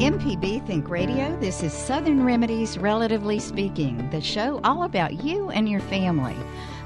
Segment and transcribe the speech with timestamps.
[0.00, 5.68] MPB Think Radio, this is Southern Remedies Relatively Speaking, the show all about you and
[5.68, 6.34] your family.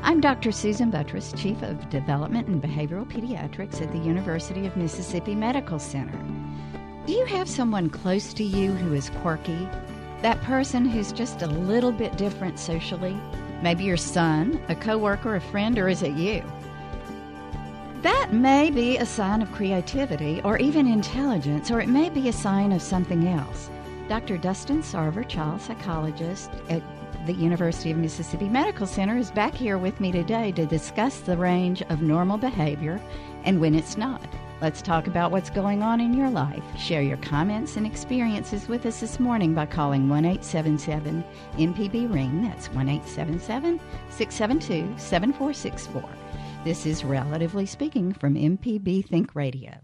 [0.03, 0.51] I'm Dr.
[0.51, 6.19] Susan Buttross, Chief of Development and Behavioral Pediatrics at the University of Mississippi Medical Center.
[7.07, 9.69] Do you have someone close to you who is quirky?
[10.23, 13.17] That person who's just a little bit different socially?
[13.63, 16.43] Maybe your son, a coworker, a friend, or is it you?
[18.05, 22.35] That may be a sign of creativity or even intelligence, or it may be a
[22.35, 23.71] sign of something else.
[24.11, 24.37] Dr.
[24.37, 26.83] Dustin Sarver, child psychologist at
[27.25, 31.39] the University of Mississippi Medical Center, is back here with me today to discuss the
[31.39, 33.01] range of normal behavior
[33.45, 34.21] and when it's not.
[34.61, 36.63] Let's talk about what's going on in your life.
[36.79, 41.25] Share your comments and experiences with us this morning by calling 1 877
[41.57, 42.43] MPB Ring.
[42.43, 46.05] That's 1 877 672 7464.
[46.65, 49.81] This is Relatively Speaking from MPB Think Radio.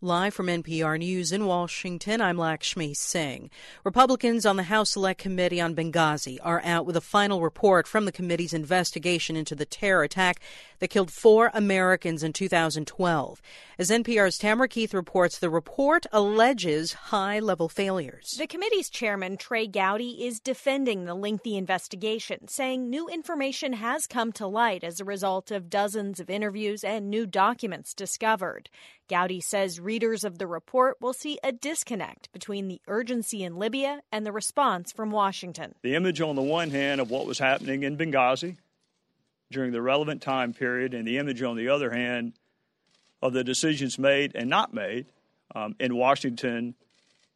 [0.00, 3.50] Live from NPR News in Washington, I'm Lakshmi Singh.
[3.84, 8.06] Republicans on the House Select Committee on Benghazi are out with a final report from
[8.06, 10.40] the committee's investigation into the terror attack
[10.78, 13.42] that killed four Americans in 2012.
[13.78, 18.34] As NPR's Tamara Keith reports, the report alleges high level failures.
[18.38, 24.32] The committee's chairman, Trey Gowdy, is defending the lengthy investigation, saying new information has come
[24.32, 28.68] to light as a result of dozens of interviews and new documents discovered.
[29.08, 34.00] Gowdy says readers of the report will see a disconnect between the urgency in Libya
[34.12, 35.74] and the response from Washington.
[35.82, 38.56] The image, on the one hand, of what was happening in Benghazi
[39.50, 42.34] during the relevant time period, and the image, on the other hand,
[43.22, 45.06] of the decisions made and not made
[45.54, 46.74] um, in Washington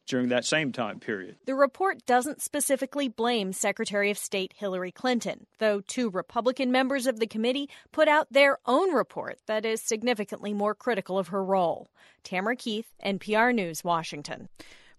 [0.06, 1.36] during that same time period.
[1.46, 7.20] The report doesn't specifically blame Secretary of State Hillary Clinton, though two Republican members of
[7.20, 11.88] the committee put out their own report that is significantly more critical of her role.
[12.24, 14.48] Tamara Keith, NPR News, Washington.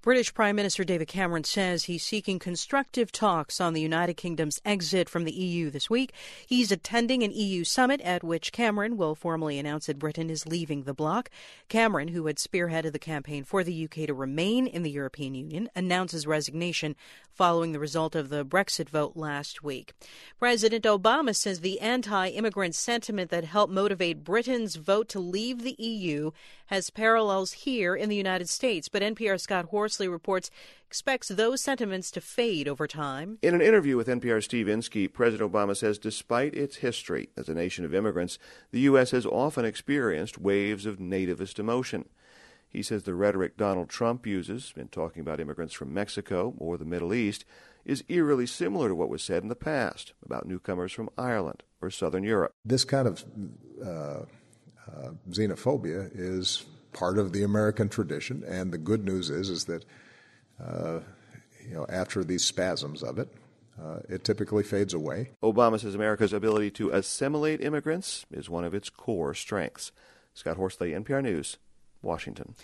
[0.04, 5.08] British Prime Minister David Cameron says he's seeking constructive talks on the United Kingdom's exit
[5.08, 6.12] from the EU this week.
[6.46, 10.84] He's attending an EU summit at which Cameron will formally announce that Britain is leaving
[10.84, 11.30] the bloc.
[11.70, 15.70] Cameron, who had spearheaded the campaign for the UK to remain in the European Union,
[15.74, 16.98] announces resignation
[17.32, 19.94] following the result of the Brexit vote last week.
[20.38, 25.82] President Obama says the anti immigrant sentiment that helped motivate Britain's vote to leave the
[25.82, 26.32] EU
[26.74, 30.50] has parallels here in the United States, but NPR Scott Horsley reports
[30.88, 33.38] expects those sentiments to fade over time.
[33.44, 37.54] In an interview with NPR Steve Inskeep, President Obama says despite its history as a
[37.54, 38.40] nation of immigrants,
[38.72, 39.12] the U.S.
[39.12, 42.10] has often experienced waves of nativist emotion.
[42.68, 46.86] He says the rhetoric Donald Trump uses in talking about immigrants from Mexico or the
[46.86, 47.46] Middle East
[47.86, 51.92] is eerily similar to what was said in the past about newcomers from Ireland or
[51.92, 52.56] Southern Europe.
[52.66, 53.24] This kind of
[53.86, 54.26] uh,
[54.92, 59.86] uh, xenophobia is part of the American tradition, and the good news is is that
[60.64, 61.00] uh,
[61.68, 63.30] you know after these spasms of it,
[63.82, 65.32] uh, it typically fades away.
[65.42, 69.92] Obama says America's ability to assimilate immigrants is one of its core strengths.
[70.34, 71.58] Scott Horsley, NPR News,
[72.02, 72.56] Washington.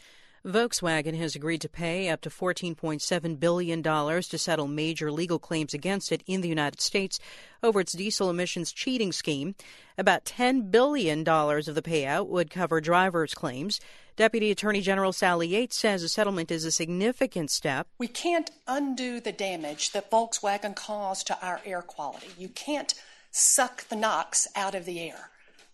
[0.46, 6.12] Volkswagen has agreed to pay up to $14.7 billion to settle major legal claims against
[6.12, 7.20] it in the United States
[7.62, 9.56] over its diesel emissions cheating scheme.
[9.98, 13.82] About $10 billion of the payout would cover drivers' claims.
[14.16, 17.88] Deputy Attorney General Sally Yates says a settlement is a significant step.
[17.98, 22.30] We can't undo the damage that Volkswagen caused to our air quality.
[22.38, 22.94] You can't
[23.32, 25.30] suck the NOx out of the air.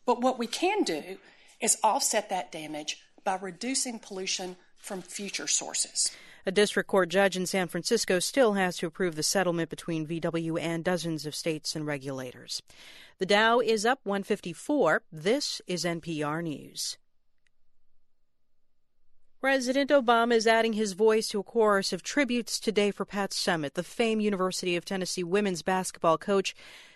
[0.05, 1.17] But what we can do
[1.61, 6.11] is offset that damage by reducing pollution from future sources.
[6.45, 10.61] A district court judge in San Francisco still has to approve the settlement between VW
[10.61, 12.61] and dozens of states and regulators.
[13.17, 15.01] The Dow is up 154.
[15.11, 16.97] This is NPR News.
[19.41, 23.73] President Obama is adding his voice to a chorus of tributes today for Pat Summitt,
[23.73, 26.55] the famed University of Tennessee women's basketball coach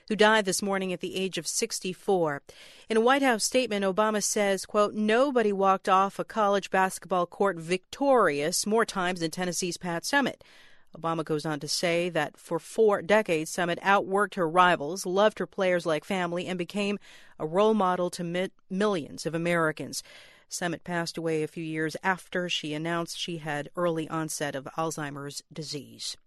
[0.10, 2.42] who died this morning at the age of 64.
[2.90, 7.58] In a White House statement, Obama says, quote, nobody walked off a college basketball court
[7.58, 10.42] victorious more times than Tennessee's Pat Summitt.
[10.98, 15.46] Obama goes on to say that for four decades, Summitt outworked her rivals, loved her
[15.46, 16.98] players like family, and became
[17.38, 20.02] a role model to mi- millions of Americans.
[20.50, 25.44] Summitt passed away a few years after she announced she had early onset of Alzheimer's
[25.54, 26.18] disease.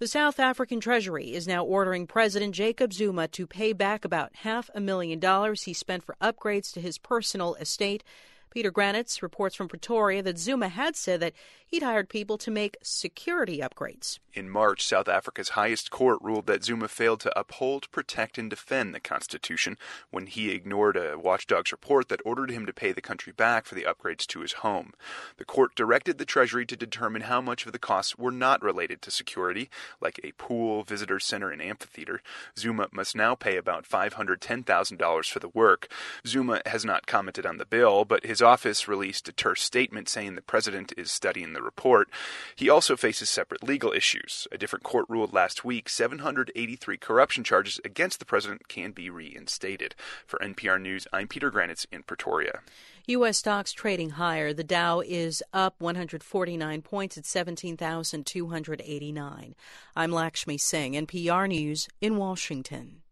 [0.00, 4.70] The South African Treasury is now ordering President Jacob Zuma to pay back about half
[4.72, 8.04] a million dollars he spent for upgrades to his personal estate
[8.50, 11.34] Peter Granitz reports from Pretoria that Zuma had said that
[11.66, 14.18] he'd hired people to make security upgrades.
[14.32, 18.94] In March, South Africa's highest court ruled that Zuma failed to uphold, protect, and defend
[18.94, 19.76] the Constitution
[20.10, 23.74] when he ignored a watchdog's report that ordered him to pay the country back for
[23.74, 24.92] the upgrades to his home.
[25.38, 29.02] The court directed the Treasury to determine how much of the costs were not related
[29.02, 29.68] to security,
[30.00, 32.22] like a pool, visitor center, and amphitheater.
[32.56, 35.88] Zuma must now pay about $510,000 for the work.
[36.26, 40.08] Zuma has not commented on the bill, but his his office released a terse statement
[40.08, 42.08] saying the president is studying the report.
[42.54, 44.46] He also faces separate legal issues.
[44.52, 49.96] A different court ruled last week 783 corruption charges against the president can be reinstated.
[50.24, 52.60] For NPR News, I'm Peter Granitz in Pretoria.
[53.08, 53.38] U.S.
[53.38, 54.52] stocks trading higher.
[54.52, 59.54] The Dow is up 149 points at 17,289.
[59.96, 63.02] I'm Lakshmi Singh, NPR News in Washington.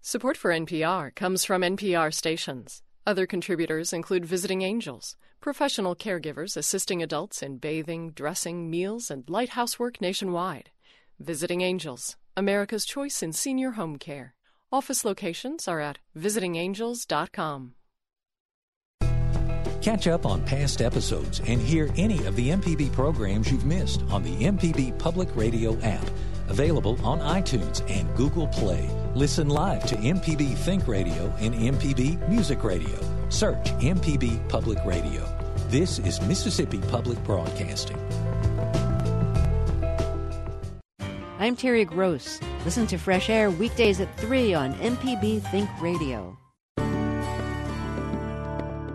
[0.00, 2.82] Support for NPR comes from NPR stations.
[3.08, 9.48] Other contributors include visiting angels, professional caregivers assisting adults in bathing, dressing, meals, and light
[9.48, 10.68] housework nationwide.
[11.18, 14.34] Visiting Angels, America's choice in senior home care.
[14.70, 17.72] Office locations are at visitingangels.com.
[19.80, 24.22] Catch up on past episodes and hear any of the MPB programs you've missed on
[24.22, 26.10] the MPB Public Radio app,
[26.50, 28.86] available on iTunes and Google Play.
[29.18, 32.96] Listen live to MPB Think Radio and MPB Music Radio.
[33.30, 35.26] Search MPB Public Radio.
[35.66, 37.98] This is Mississippi Public Broadcasting.
[41.40, 42.38] I'm Terry Gross.
[42.64, 46.38] Listen to Fresh Air weekdays at 3 on MPB Think Radio.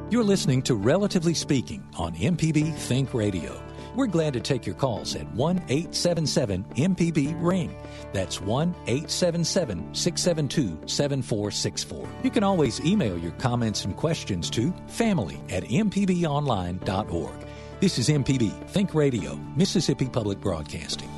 [0.09, 3.61] You're listening to Relatively Speaking on MPB Think Radio.
[3.95, 7.75] We're glad to take your calls at 1 877 MPB Ring.
[8.11, 12.07] That's 1 877 672 7464.
[12.23, 17.47] You can always email your comments and questions to family at mpbonline.org.
[17.79, 21.09] This is MPB Think Radio, Mississippi Public Broadcasting.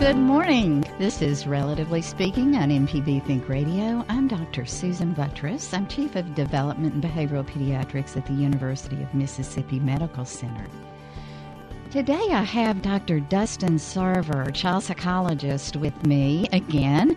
[0.00, 0.82] Good morning.
[0.98, 4.02] This is Relatively Speaking on MPB Think Radio.
[4.08, 4.64] I'm Dr.
[4.64, 5.74] Susan Buttross.
[5.74, 10.66] I'm Chief of Development and Behavioral Pediatrics at the University of Mississippi Medical Center.
[11.90, 13.18] Today I have Dr.
[13.18, 17.16] Dustin Sarver, child psychologist, with me again,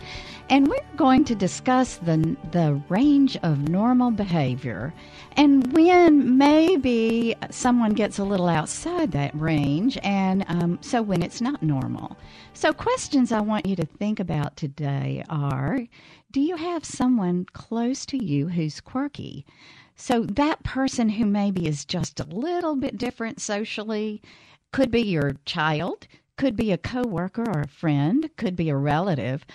[0.49, 4.91] and we're going to discuss the, the range of normal behavior
[5.37, 11.39] and when maybe someone gets a little outside that range, and um, so when it's
[11.39, 12.17] not normal.
[12.53, 15.81] So, questions I want you to think about today are
[16.31, 19.45] Do you have someone close to you who's quirky?
[19.95, 24.19] So, that person who maybe is just a little bit different socially
[24.73, 29.45] could be your child, could be a coworker or a friend, could be a relative,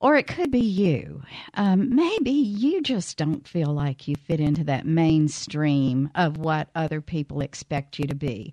[0.00, 1.22] or it could be you.
[1.54, 7.00] Um, maybe you just don't feel like you fit into that mainstream of what other
[7.00, 8.52] people expect you to be.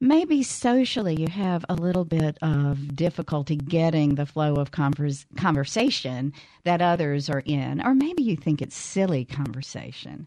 [0.00, 6.32] Maybe socially you have a little bit of difficulty getting the flow of converse, conversation
[6.64, 10.26] that others are in, or maybe you think it's silly conversation.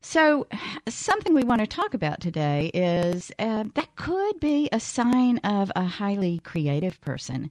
[0.00, 0.46] So,
[0.88, 5.72] something we want to talk about today is uh, that could be a sign of
[5.74, 7.50] a highly creative person,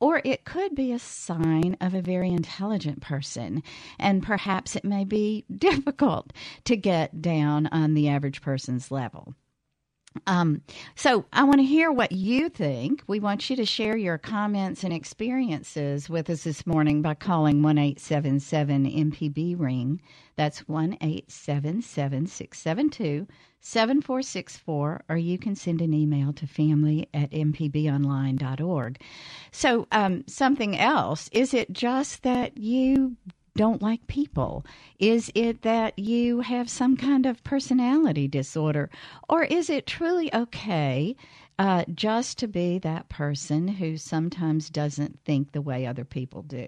[0.00, 3.62] or it could be a sign of a very intelligent person.
[3.98, 6.32] And perhaps it may be difficult
[6.64, 9.34] to get down on the average person's level.
[10.26, 10.62] Um,
[10.94, 13.02] so I want to hear what you think.
[13.06, 17.62] We want you to share your comments and experiences with us this morning by calling
[17.62, 20.00] one eight seven seven MPB ring.
[20.36, 23.26] That's one eight seven seven six seven two
[23.60, 29.00] seven four six four, or you can send an email to family at mpbonline.org.
[29.50, 33.16] So um, something else is it just that you
[33.54, 34.64] don't like people?
[34.98, 38.90] Is it that you have some kind of personality disorder?
[39.28, 41.16] Or is it truly okay
[41.58, 46.66] uh, just to be that person who sometimes doesn't think the way other people do?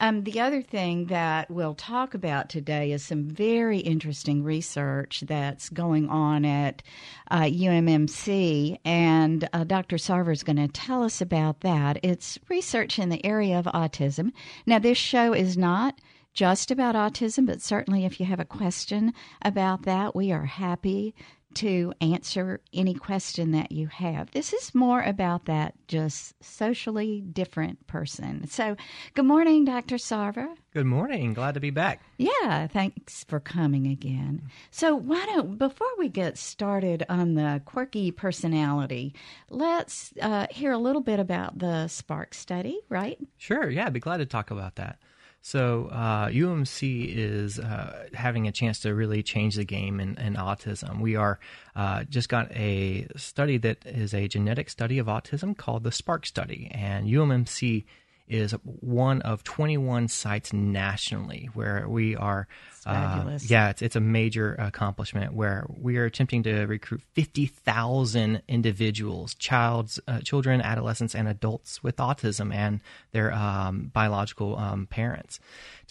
[0.00, 5.68] Um, the other thing that we'll talk about today is some very interesting research that's
[5.68, 6.82] going on at
[7.30, 9.96] uh, UMMC, and uh, Dr.
[9.96, 11.98] Sarver is going to tell us about that.
[12.02, 14.32] It's research in the area of autism.
[14.66, 15.98] Now, this show is not
[16.34, 21.14] just about autism, but certainly if you have a question about that, we are happy
[21.54, 24.30] to answer any question that you have.
[24.30, 28.46] This is more about that just socially different person.
[28.48, 28.76] So,
[29.14, 29.96] good morning, Dr.
[29.96, 30.48] Sarver.
[30.72, 31.34] Good morning.
[31.34, 32.02] Glad to be back.
[32.18, 34.42] Yeah, thanks for coming again.
[34.70, 39.14] So, why don't, before we get started on the quirky personality,
[39.50, 43.18] let's uh, hear a little bit about the Spark study, right?
[43.36, 43.68] Sure.
[43.68, 44.98] Yeah, I'd be glad to talk about that.
[45.40, 50.34] So uh, UMC is uh, having a chance to really change the game in, in
[50.34, 51.00] autism.
[51.00, 51.38] We are
[51.76, 56.26] uh, just got a study that is a genetic study of autism called the Spark
[56.26, 57.84] Study, and UMMC
[58.28, 62.46] is one of 21 sites nationally where we are.
[62.86, 69.34] Uh, yeah, it's, it's a major accomplishment where we are attempting to recruit 50,000 individuals,
[69.34, 72.80] childs, uh, children, adolescents, and adults with autism and
[73.12, 75.40] their um, biological um, parents.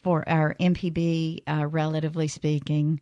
[0.04, 3.02] for our MPB, uh, relatively speaking,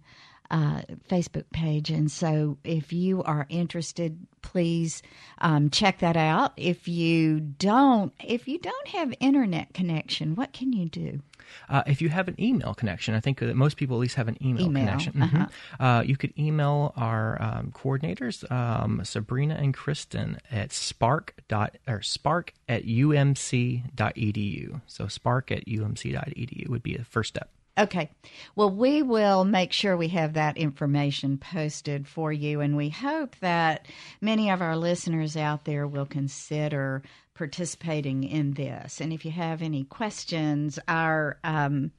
[0.52, 1.90] uh, Facebook page.
[1.90, 5.02] And so if you are interested, please
[5.40, 6.54] um, check that out.
[6.58, 11.22] If you don't, if you don't have internet connection, what can you do?
[11.70, 14.28] Uh, if you have an email connection, I think that most people at least have
[14.28, 15.22] an email, Email, connection.
[15.22, 15.38] uh-huh.
[15.38, 15.50] Mhm.
[15.80, 22.02] Uh, you could email our um, coordinators, um, Sabrina and Kristen, at spark dot or
[22.02, 24.82] spark at umc.edu.
[24.88, 27.50] So spark at umc.edu would be the first step.
[27.78, 28.10] Okay.
[28.56, 33.36] Well, we will make sure we have that information posted for you, and we hope
[33.40, 33.88] that
[34.22, 37.02] many of our listeners out there will consider
[37.34, 39.02] participating in this.
[39.02, 41.92] And if you have any questions, our um,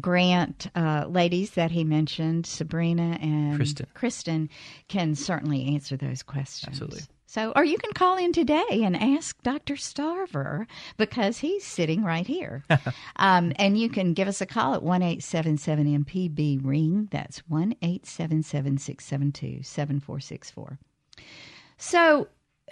[0.00, 3.86] grant uh, ladies that he mentioned, Sabrina and Kristen.
[3.92, 4.50] Kristen,
[4.88, 6.80] can certainly answer those questions.
[6.80, 7.02] Absolutely.
[7.30, 9.74] So, or you can call in today and ask Dr.
[9.74, 10.66] Sarver
[10.96, 12.64] because he's sitting right here.
[13.16, 17.06] um, and you can give us a call at 1 877 MPB Ring.
[17.10, 20.78] That's 1 877 672 7464.
[21.76, 22.28] So,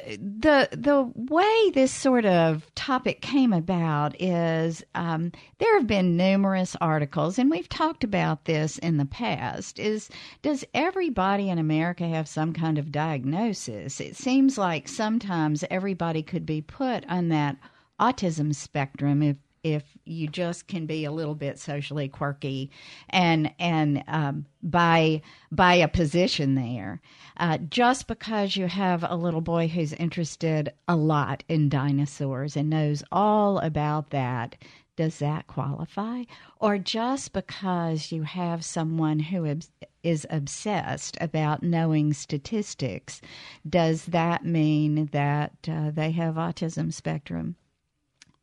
[0.07, 6.77] the the way this sort of topic came about is um, there have been numerous
[6.81, 9.79] articles, and we've talked about this in the past.
[9.79, 10.09] Is
[10.43, 14.01] does everybody in America have some kind of diagnosis?
[14.01, 17.57] It seems like sometimes everybody could be put on that
[17.99, 19.37] autism spectrum if
[19.67, 22.71] if you just can be a little bit socially quirky
[23.11, 25.21] and and um, by
[25.51, 27.01] by a position there.
[27.37, 32.71] Uh, just because you have a little boy who's interested a lot in dinosaurs and
[32.71, 34.55] knows all about that
[34.95, 36.23] does that qualify?
[36.59, 43.21] Or just because you have someone who is, obsessed about knowing statistics
[43.69, 47.57] does that mean that uh, they have autism spectrum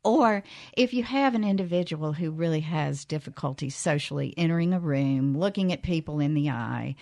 [0.04, 0.42] or
[0.76, 5.82] if you have an individual who really has difficulty socially entering a room, looking at
[5.82, 6.94] people in the eye,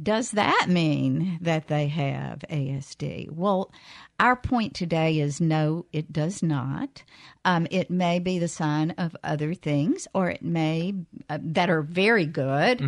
[0.00, 3.28] does that mean that they have ASD?
[3.32, 3.72] Well,
[4.20, 7.02] our point today is no, it does not.
[7.44, 10.94] Um, it may be the sign of other things, or it may
[11.28, 12.80] uh, that are very good.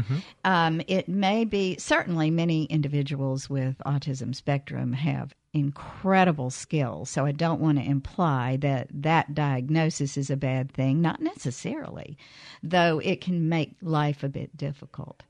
[0.44, 7.10] Um, it may be certainly many individuals with autism spectrum have incredible skills.
[7.10, 12.16] So I don't want to imply that that diagnosis is a bad thing, not necessarily,
[12.62, 15.22] though it can make life a bit difficult.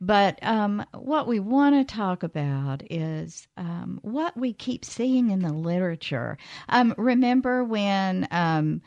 [0.00, 5.40] But um, what we want to talk about is um, what we keep seeing in
[5.40, 6.38] the literature.
[6.70, 8.80] Um, remember when um,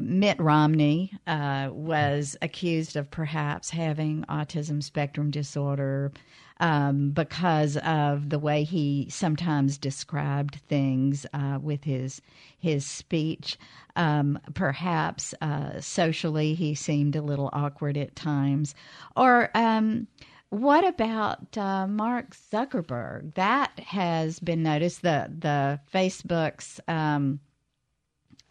[0.00, 6.12] Mitt Romney uh, was accused of perhaps having autism spectrum disorder
[6.60, 12.20] um, because of the way he sometimes described things uh, with his
[12.58, 13.58] his speech.
[13.96, 18.74] Um, perhaps uh, socially, he seemed a little awkward at times.
[19.16, 20.06] Or um,
[20.50, 23.34] what about uh, Mark Zuckerberg?
[23.34, 25.02] That has been noticed.
[25.02, 27.40] The the Facebook's um,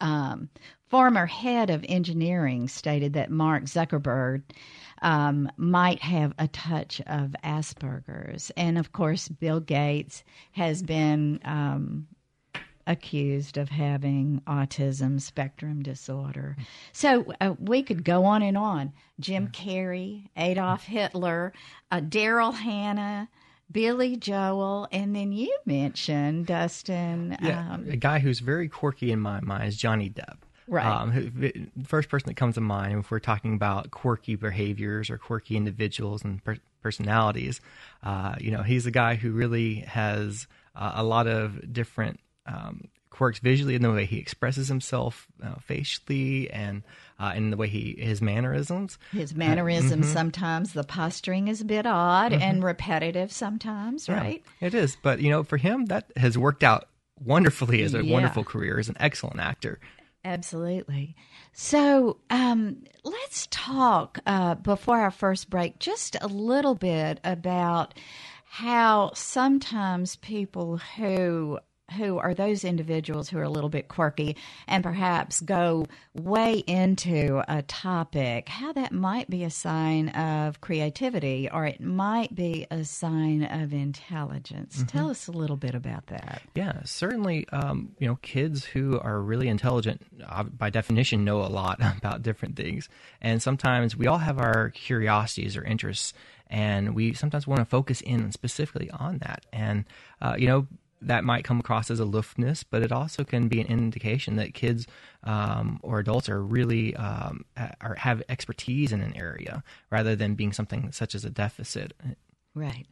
[0.00, 0.48] um,
[0.90, 4.42] former head of engineering stated that Mark Zuckerberg
[5.02, 8.50] um, might have a touch of Asperger's.
[8.56, 12.08] And of course, Bill Gates has been um,
[12.86, 16.56] accused of having autism spectrum disorder.
[16.92, 18.92] So uh, we could go on and on.
[19.20, 21.52] Jim Carrey, Adolf Hitler,
[21.90, 23.28] uh, Daryl Hannah.
[23.72, 27.36] Billy Joel, and then you mentioned Dustin.
[27.40, 30.38] Yeah, um, a guy who's very quirky in my mind is Johnny Depp.
[30.70, 30.86] Right.
[30.86, 35.10] Um, who, the first person that comes to mind if we're talking about quirky behaviors
[35.10, 37.60] or quirky individuals and per- personalities,
[38.04, 40.46] uh, you know, he's a guy who really has
[40.76, 45.56] uh, a lot of different um, quirks visually in the way he expresses himself uh,
[45.60, 46.84] facially and
[47.18, 48.96] uh, in the way he his mannerisms.
[49.10, 50.14] His mannerisms mm-hmm.
[50.14, 52.42] sometimes the posturing is a bit odd mm-hmm.
[52.42, 54.44] and repetitive sometimes, yeah, right?
[54.60, 56.88] It is, but you know, for him that has worked out
[57.22, 58.12] wonderfully as a yeah.
[58.12, 59.80] wonderful career as an excellent actor.
[60.24, 61.16] Absolutely.
[61.52, 67.94] So um, let's talk uh, before our first break just a little bit about
[68.44, 71.58] how sometimes people who
[71.92, 77.42] who are those individuals who are a little bit quirky and perhaps go way into
[77.48, 82.84] a topic, how that might be a sign of creativity or it might be a
[82.84, 84.78] sign of intelligence.
[84.78, 84.86] Mm-hmm.
[84.86, 86.42] Tell us a little bit about that.
[86.54, 91.48] Yeah, certainly, um, you know, kids who are really intelligent, uh, by definition, know a
[91.48, 92.88] lot about different things.
[93.20, 96.12] And sometimes we all have our curiosities or interests
[96.50, 99.46] and we sometimes want to focus in specifically on that.
[99.52, 99.84] And
[100.20, 100.66] uh, you know,
[101.02, 104.86] that might come across as aloofness, but it also can be an indication that kids
[105.24, 107.44] um, or adults are really um,
[107.80, 111.94] are, have expertise in an area rather than being something such as a deficit.
[112.54, 112.86] Right.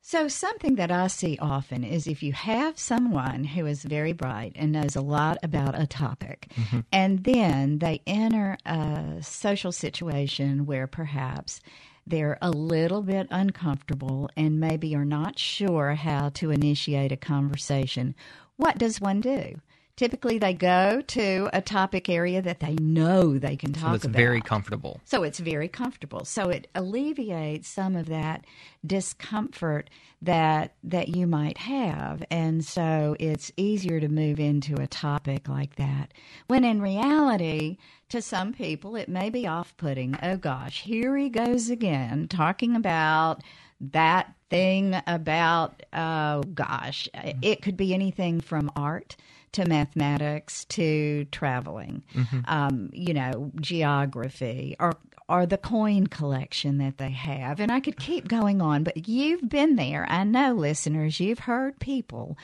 [0.00, 4.52] So, something that I see often is if you have someone who is very bright
[4.56, 6.80] and knows a lot about a topic, mm-hmm.
[6.90, 11.60] and then they enter a social situation where perhaps
[12.08, 18.14] they're a little bit uncomfortable and maybe are not sure how to initiate a conversation,
[18.56, 19.60] what does one do?
[19.98, 24.04] Typically, they go to a topic area that they know they can talk so it's
[24.04, 24.16] about.
[24.16, 25.00] very comfortable.
[25.04, 26.24] So it's very comfortable.
[26.24, 28.44] So it alleviates some of that
[28.86, 29.90] discomfort
[30.22, 35.74] that that you might have, and so it's easier to move into a topic like
[35.76, 36.14] that.
[36.46, 37.78] When in reality,
[38.10, 40.18] to some people, it may be off-putting.
[40.22, 43.42] Oh gosh, here he goes again talking about
[43.80, 49.16] that thing about oh gosh, it could be anything from art
[49.52, 52.40] to mathematics to traveling, mm-hmm.
[52.46, 54.96] um, you know, geography or
[55.28, 57.60] or the coin collection that they have.
[57.60, 60.06] And I could keep going on, but you've been there.
[60.08, 62.38] I know, listeners, you've heard people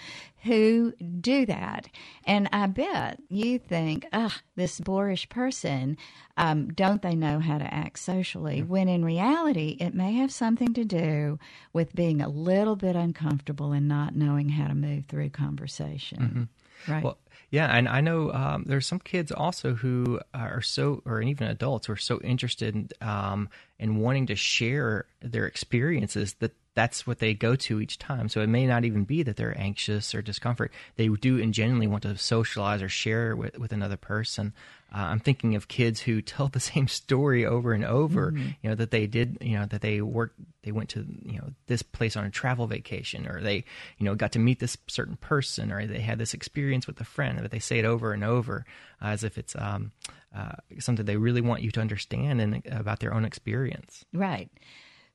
[0.44, 1.88] who do that.
[2.26, 5.96] And I bet you think, ah, this boorish person,
[6.36, 8.62] um, don't they know how to act socially?
[8.62, 11.38] When in reality, it may have something to do
[11.72, 16.18] with being a little bit uncomfortable and not knowing how to move through conversation.
[16.18, 16.92] Mm-hmm.
[16.92, 17.04] Right.
[17.04, 17.18] Well,
[17.50, 21.86] yeah, and I know um, there's some kids also who are so, or even adults
[21.86, 27.20] who are so interested in, um, in wanting to share their experiences that that's what
[27.20, 28.28] they go to each time.
[28.28, 30.72] So it may not even be that they're anxious or discomfort.
[30.96, 34.52] They do and genuinely want to socialize or share with, with another person.
[34.92, 38.32] Uh, I'm thinking of kids who tell the same story over and over.
[38.32, 38.48] Mm-hmm.
[38.62, 39.38] You know that they did.
[39.40, 40.38] You know that they worked.
[40.62, 43.64] They went to you know this place on a travel vacation, or they
[43.98, 47.04] you know got to meet this certain person, or they had this experience with a
[47.04, 47.38] friend.
[47.40, 48.64] But they say it over and over
[49.02, 49.92] uh, as if it's um,
[50.34, 54.04] uh, something they really want you to understand and about their own experience.
[54.12, 54.50] Right.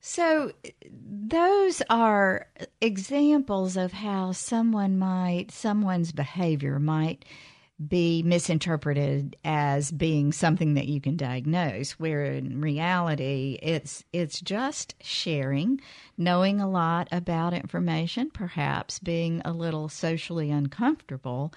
[0.00, 0.52] So,
[0.90, 2.46] those are
[2.80, 7.24] examples of how someone might, someone's behavior might
[7.88, 14.94] be misinterpreted as being something that you can diagnose where in reality it's it's just
[15.00, 15.80] sharing
[16.18, 21.54] knowing a lot about information perhaps being a little socially uncomfortable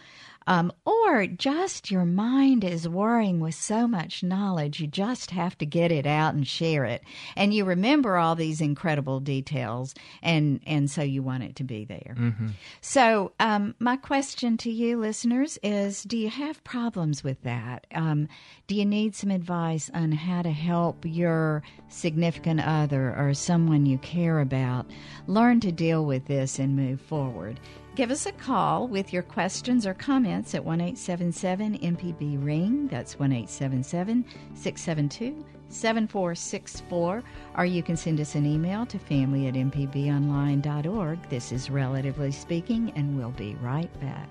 [0.48, 5.66] Um, or just your mind is whirring with so much knowledge, you just have to
[5.66, 7.04] get it out and share it.
[7.36, 11.86] And you remember all these incredible details, and, and so you want it to be
[11.86, 12.16] there.
[12.18, 12.48] Mm-hmm.
[12.82, 17.88] So, um, my question to you, listeners, is do you have problems with that?
[17.94, 18.28] Um,
[18.68, 23.98] do you need some advice on how to help your significant other or someone you
[24.00, 24.90] care about
[25.28, 27.60] learn to deal with this and move forward?
[27.96, 32.88] Give us a call with your questions or comments at 1 877 MPB Ring.
[32.88, 34.26] That's 1 877
[34.56, 37.24] 672 7464.
[37.56, 41.30] Or you can send us an email to family at mpbonline.org.
[41.30, 44.28] This is Relatively Speaking, and we'll be right back.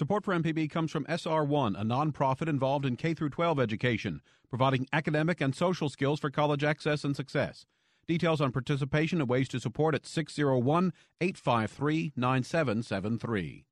[0.00, 5.42] Support for MPB comes from SR1, a nonprofit involved in K 12 education, providing academic
[5.42, 7.66] and social skills for college access and success.
[8.08, 13.66] Details on participation and ways to support at 601 853 9773.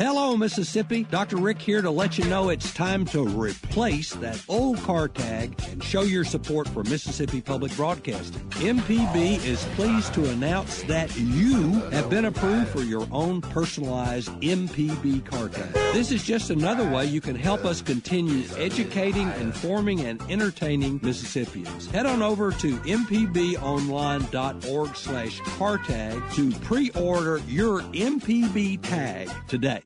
[0.00, 1.04] Hello, Mississippi.
[1.04, 1.36] Dr.
[1.36, 5.84] Rick here to let you know it's time to replace that old car tag and
[5.84, 8.40] show your support for Mississippi Public Broadcasting.
[8.60, 15.22] MPB is pleased to announce that you have been approved for your own personalized MPB
[15.26, 15.70] car tag.
[15.92, 21.90] This is just another way you can help us continue educating, informing, and entertaining Mississippians.
[21.90, 29.82] Head on over to mpbonline.org slash car tag to pre-order your MPB tag today.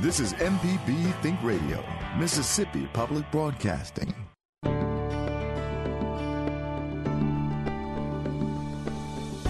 [0.00, 1.82] This is MPB Think Radio,
[2.18, 4.14] Mississippi Public Broadcasting.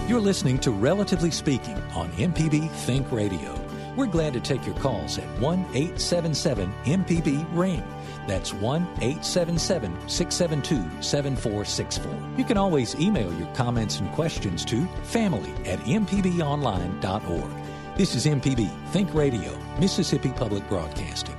[0.07, 3.61] You're listening to Relatively Speaking on MPB Think Radio.
[3.97, 7.83] We're glad to take your calls at 1 877 MPB Ring.
[8.25, 12.37] That's 1 877 672 7464.
[12.37, 17.51] You can always email your comments and questions to family at mpbonline.org.
[17.97, 21.35] This is MPB Think Radio, Mississippi Public Broadcasting.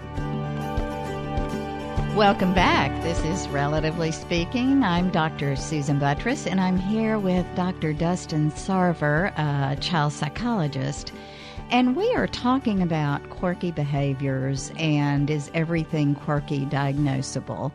[2.17, 3.01] Welcome back.
[3.05, 4.83] This is Relatively Speaking.
[4.83, 5.55] I'm Dr.
[5.55, 7.93] Susan Buttross, and I'm here with Dr.
[7.93, 11.13] Dustin Sarver, a child psychologist.
[11.71, 17.73] And we are talking about quirky behaviors and is everything quirky diagnosable?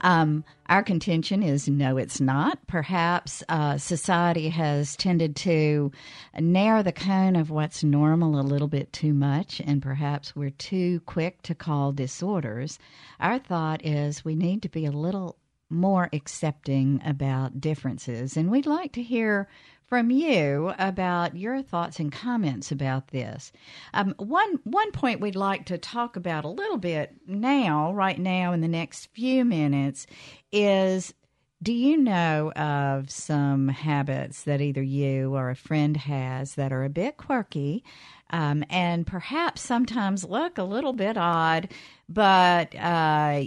[0.00, 2.58] Um, our contention is no, it's not.
[2.66, 5.92] Perhaps uh, society has tended to
[6.36, 10.98] narrow the cone of what's normal a little bit too much, and perhaps we're too
[11.06, 12.80] quick to call disorders.
[13.20, 15.36] Our thought is we need to be a little
[15.70, 19.48] more accepting about differences, and we'd like to hear
[19.86, 23.52] from you about your thoughts and comments about this.
[23.94, 28.52] Um, one one point we'd like to talk about a little bit now, right now,
[28.52, 30.06] in the next few minutes,
[30.52, 31.14] is
[31.62, 36.84] do you know of some habits that either you or a friend has that are
[36.84, 37.82] a bit quirky
[38.30, 41.68] um, and perhaps sometimes look a little bit odd,
[42.08, 43.44] but uh,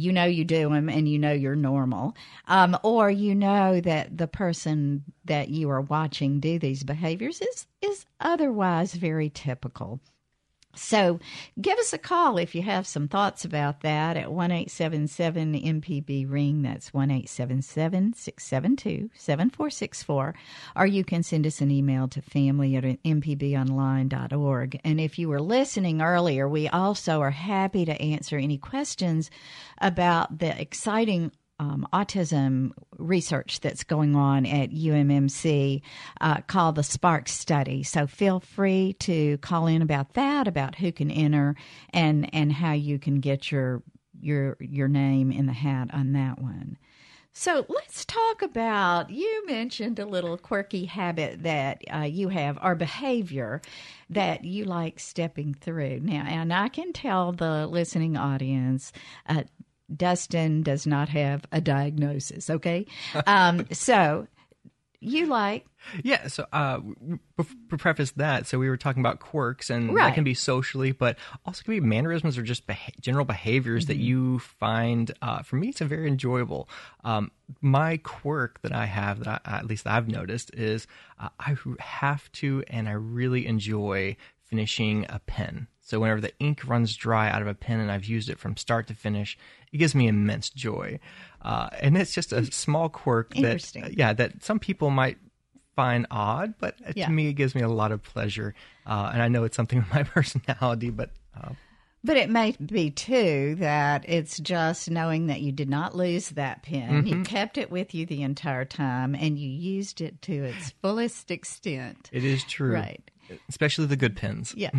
[0.00, 4.16] you know you do them and you know you're normal, um, or you know that
[4.16, 10.00] the person that you are watching do these behaviors is is otherwise very typical.
[10.74, 11.18] So
[11.60, 16.30] give us a call if you have some thoughts about that at 1 877 MPB
[16.30, 16.62] Ring.
[16.62, 20.34] That's 1 877 672 7464.
[20.76, 24.80] Or you can send us an email to family at mpbonline.org.
[24.84, 29.30] And if you were listening earlier, we also are happy to answer any questions
[29.78, 35.82] about the exciting um, autism research that's going on at UMMC
[36.22, 37.82] uh, called the Spark Study.
[37.82, 41.54] So feel free to call in about that, about who can enter,
[41.90, 43.82] and and how you can get your
[44.18, 46.78] your your name in the hat on that one.
[47.34, 49.10] So let's talk about.
[49.10, 53.60] You mentioned a little quirky habit that uh, you have, or behavior
[54.08, 56.00] that you like stepping through.
[56.00, 58.92] Now, and I can tell the listening audience.
[59.28, 59.44] Uh,
[59.96, 62.86] Dustin does not have a diagnosis, okay?
[63.26, 64.26] um, so
[65.00, 65.64] you like.
[66.04, 66.78] Yeah, so uh,
[67.38, 70.04] to preface that, so we were talking about quirks, and Right.
[70.08, 73.96] that can be socially, but also can be mannerisms or just beha- general behaviors that
[73.98, 74.02] Mhm.
[74.04, 75.10] you find.
[75.22, 76.68] Uh, for me, it's a very enjoyable.
[77.02, 77.30] Um,
[77.62, 80.86] my quirk that I have, that I, at least I've noticed, is
[81.18, 85.68] uh, I have to, and I really enjoy finishing a pen.
[85.90, 88.56] So whenever the ink runs dry out of a pen and I've used it from
[88.56, 89.36] start to finish,
[89.72, 91.00] it gives me immense joy.
[91.42, 95.18] Uh, and it's just a small quirk that, yeah, that some people might
[95.74, 97.06] find odd, but uh, Yeah.
[97.06, 98.54] to me, it gives me a lot of pleasure.
[98.86, 101.54] Uh, and I know it's something with my personality, but uh,
[102.04, 106.62] But it may be too that it's just knowing that you did not lose that
[106.62, 107.04] pen.
[107.06, 107.24] You Mhm.
[107.26, 112.08] kept it with you the entire time and you used it to its fullest extent.
[112.12, 112.74] it is true.
[112.74, 113.10] Right.
[113.48, 114.54] Especially the good pins.
[114.56, 114.70] Yeah.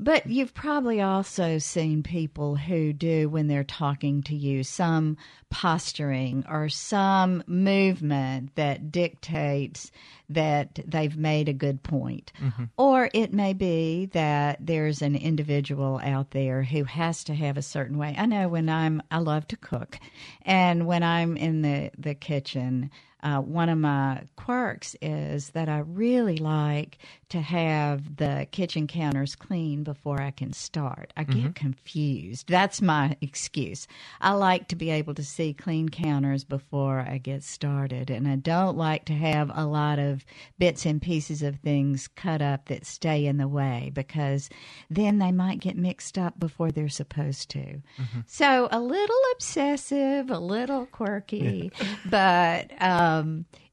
[0.00, 5.16] But you've probably also seen people who do, when they're talking to you, some
[5.50, 9.92] posturing or some movement that dictates
[10.28, 12.32] that they've made a good point.
[12.42, 12.70] Mhm.
[12.76, 17.62] Or it may be that there's an individual out there who has to have a
[17.62, 18.14] certain way.
[18.18, 19.98] I know when I'm, I love to cook,
[20.42, 22.90] and when I'm in the, the kitchen,
[23.22, 26.98] uh, one of my quirks is that I really like
[27.30, 31.12] to have the kitchen counters clean before I can start.
[31.16, 31.54] I get Mhm.
[31.54, 32.48] confused.
[32.48, 33.88] That's my excuse.
[34.20, 38.36] I like to be able to see clean counters before I get started, and I
[38.36, 40.24] don't like to have a lot of
[40.58, 44.48] bits and pieces of things cut up that stay in the way because
[44.90, 47.80] then they might get mixed up before they're supposed to.
[48.26, 51.72] So a little obsessive, a little quirky,
[52.08, 53.05] but um,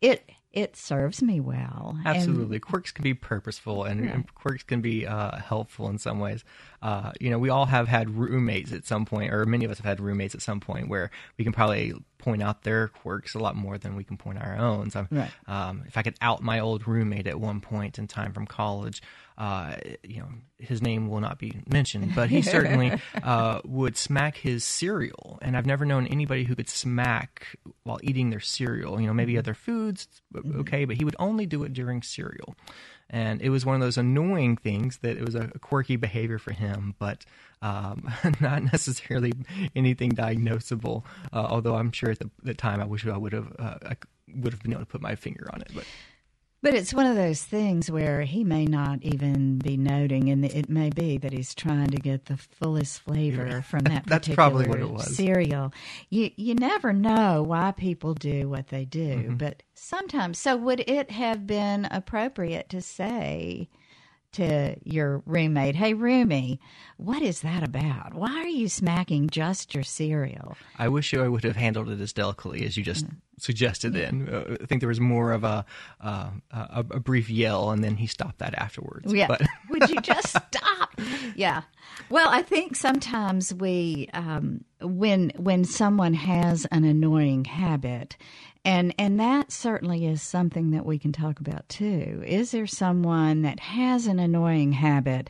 [0.02, 1.98] it it serves me well.
[2.06, 2.60] And- Absolutely.
[2.60, 4.12] quirks can be purposeful and, Yeah.
[4.12, 6.44] and quirks can be uh, helpful in some ways.
[6.80, 9.78] Uh, you know, we all have had roommates at some point, or many of us
[9.80, 11.94] have had roommates at some point where we can probably
[12.24, 14.90] point out their quirks a lot more than we can point our own.
[14.90, 15.30] So, Right.
[15.48, 19.02] um, if I could out my old roommate at one point in time from college,
[19.38, 24.38] uh, you know, his name will not be mentioned, but he certainly uh, would smack
[24.38, 25.40] his cereal.
[25.42, 29.02] And I've never known anybody who could smack while eating their cereal.
[29.02, 30.08] You know, maybe other foods,
[30.56, 32.56] okay, but he would only do it during cereal.
[33.14, 36.52] And it was one of those annoying things that it was a quirky behavior for
[36.52, 37.26] him, but
[37.62, 39.34] um, not necessarily
[39.76, 41.04] anything diagnosable.
[41.32, 43.78] Uh, although I'm sure at the, the time I wish I would have uh,
[44.36, 45.70] would have been able to put my finger on it.
[45.76, 45.86] But
[46.64, 50.70] But it's one of those things where he may not even be noting, and it
[50.70, 53.62] may be that he's trying to get the fullest flavor Yeah.
[53.62, 55.16] from that That's particular probably what it was.
[55.16, 55.74] cereal.
[56.10, 59.38] You you never know why people do what they do, Mhm.
[59.38, 60.40] but sometimes.
[60.40, 63.68] So would it have been appropriate to say?
[64.38, 66.58] To your roommate, hey roomie,
[66.98, 68.16] what is that about?
[68.16, 70.58] Why are you smacking just your cereal?
[70.80, 73.06] I wish I would have handled it as delicately as you just
[73.38, 73.94] suggested.
[73.94, 75.66] Then uh, I think there was more of a,
[76.02, 79.14] uh, a a brief yell, and then he stopped that afterwards.
[79.14, 79.28] Yeah.
[79.28, 81.00] But Would you just stop?
[81.36, 81.62] Yeah.
[82.10, 88.18] Well, I think sometimes we, um, when when someone has an annoying habit,
[88.66, 92.24] and and that certainly is something that we can talk about too.
[92.26, 95.30] Is there someone that has an annoying habit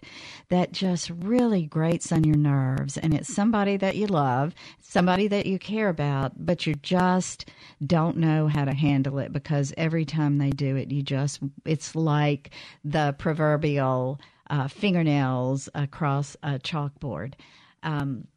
[0.50, 5.48] that just really grates on your nerves, and it's somebody that you love, somebody that
[5.48, 7.50] you care about, but you just
[7.86, 11.96] don't know how to handle it because every time they do it, you just it's
[11.96, 12.52] like
[12.84, 14.20] the proverbial
[14.50, 17.34] uh, fingernails across a chalkboard.
[17.82, 18.28] Um,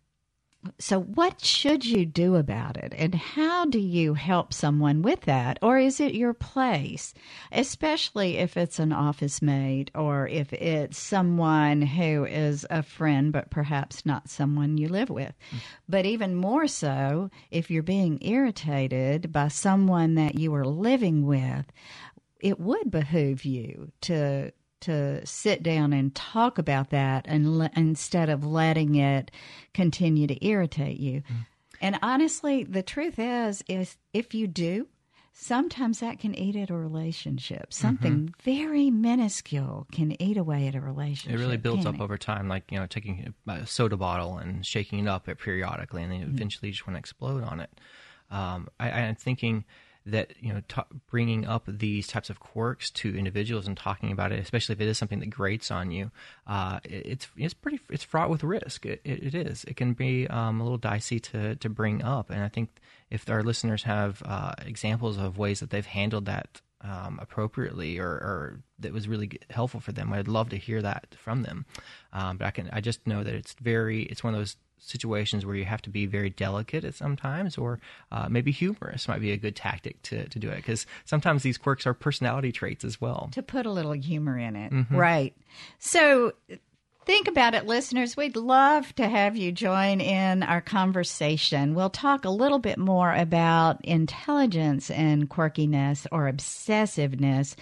[0.78, 5.58] so, what should you do about it, and how do you help someone with that,
[5.62, 7.14] or is it your place,
[7.52, 13.50] especially if it's an office mate or if it's someone who is a friend but
[13.50, 15.34] perhaps not someone you live with?
[15.52, 15.58] Mm.
[15.88, 21.66] But even more so, if you're being irritated by someone that you are living with,
[22.40, 28.28] it would behoove you to to sit down and talk about that and le- instead
[28.28, 29.30] of letting it
[29.74, 31.22] continue to irritate you.
[31.80, 34.86] And honestly, the truth is is if you do,
[35.32, 37.72] sometimes that can eat at a relationship.
[37.72, 41.38] Something very minuscule can eat away at a relationship.
[41.38, 42.00] It really builds up it?
[42.00, 46.12] over time, like you know, taking a soda bottle and shaking it up periodically, and
[46.12, 46.34] then Mm-hmm.
[46.36, 47.70] eventually you just want to explode on it.
[48.30, 49.64] Um, I, I'm thinking
[50.06, 54.32] that you know, ta bringing up these types of quirks to individuals and talking about
[54.32, 56.10] it, especially if it is something that grates on you,
[56.46, 58.86] uh, it- it's it's pretty it's fraught with risk.
[58.86, 59.64] It, it, it is.
[59.64, 62.70] It can be um, a little dicey to to bring up, and I think
[63.10, 68.06] if our listeners have uh, examples of ways that they've handled that um, appropriately or,
[68.08, 70.12] or that was really helpful for them.
[70.12, 71.64] I'd love to hear that from them.
[72.12, 75.44] Um, but I can, I just know that it's very, it's one of those situations
[75.44, 77.80] where you have to be very delicate at sometimes, or
[78.12, 81.58] uh, maybe humorous might be a good tactic to, to do it because sometimes these
[81.58, 83.28] quirks are personality traits as well.
[83.32, 84.90] To put a little humor in it, Mhm.
[84.90, 85.34] right?
[85.78, 86.32] So
[87.06, 88.16] think about it, listeners.
[88.16, 91.74] We'd love to have you join in our conversation.
[91.74, 97.54] We'll talk a little bit more about intelligence and quirkiness or obsessiveness.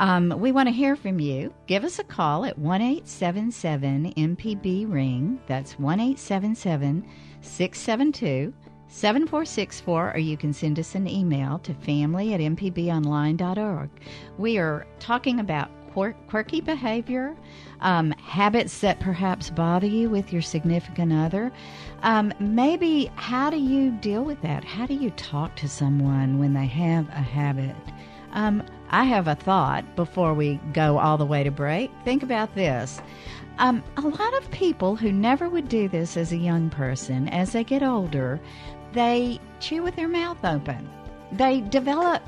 [0.00, 1.54] Um, we want to hear from you.
[1.68, 5.40] Give us a call at 1 877 MPB Ring.
[5.46, 7.06] That's 1 877
[7.40, 8.52] 672
[8.90, 13.90] 7464, or you can send us an email to family at mpbonline.org.
[14.38, 15.70] We are talking about
[16.28, 17.36] quirky behavior,
[17.80, 21.52] um, habits that perhaps bother you with your significant other.
[22.02, 24.64] Um, maybe how do you deal with that?
[24.64, 27.76] How do you talk to someone when they have a habit?
[28.32, 31.90] Um, I have a thought before we go all the way to break.
[32.04, 33.00] Think about this.
[33.58, 37.52] Um, a lot of people who never would do this as a young person, as
[37.52, 38.40] they get older,
[38.92, 40.88] they chew with their mouth open.
[41.32, 42.22] They develop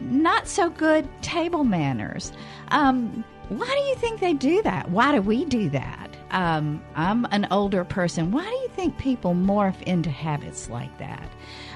[0.00, 2.32] not so good table manners.
[2.68, 4.90] Um, why do you think they do that?
[4.90, 6.16] Why do we do that?
[6.32, 8.32] Um, I'm an older person.
[8.32, 11.30] Why do you think people morph into habits like that?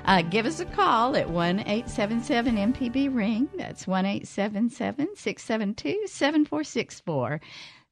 [0.05, 3.49] Uh, give us a call at 1 877 MPB Ring.
[3.57, 7.41] That's 1 877 672 7464.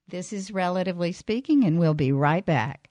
[0.08, 2.87] This is Relatively Speaking, and we'll be right back.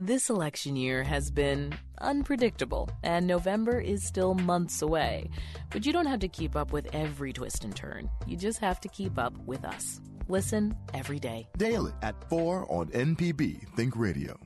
[0.00, 5.30] This election year has been unpredictable, and November is still months away.
[5.70, 8.10] But you don't have to keep up with every twist and turn.
[8.26, 10.00] You just have to keep up with us.
[10.26, 11.48] Listen every day.
[11.58, 14.36] Daily at 4 on MPB Think Radio.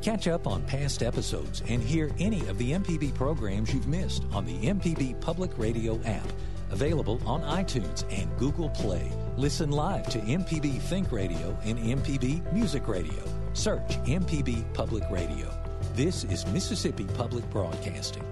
[0.00, 4.46] Catch up on past episodes and hear any of the MPB programs you've missed on
[4.46, 6.26] the MPB Public Radio app.
[6.70, 9.12] Available on iTunes and Google Play.
[9.36, 13.22] Listen live to MPB Think Radio and MPB Music Radio.
[13.56, 15.50] Search MPB Public Radio.
[15.94, 18.22] This is Mississippi Public Broadcasting.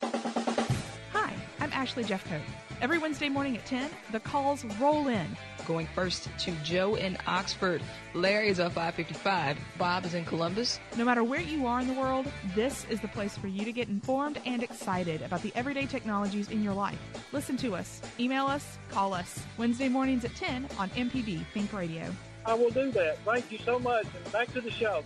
[0.00, 2.40] Hi, I'm Ashley Jeffcoat.
[2.80, 5.36] Every Wednesday morning at 10, the calls roll in.
[5.66, 7.82] Going first to Joe in Oxford.
[8.14, 9.56] Larry is up 555.
[9.78, 10.80] Bob is in Columbus.
[10.96, 13.72] No matter where you are in the world, this is the place for you to
[13.72, 16.98] get informed and excited about the everyday technologies in your life.
[17.32, 19.40] Listen to us, email us, call us.
[19.56, 22.04] Wednesday mornings at 10 on MPB Think Radio.
[22.44, 23.18] I will do that.
[23.24, 24.06] Thank you so much.
[24.16, 25.04] And back to the show.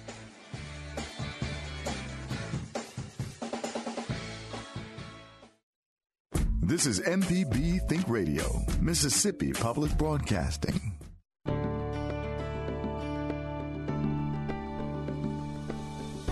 [6.66, 8.44] This is MPB Think Radio,
[8.80, 10.98] Mississippi Public Broadcasting.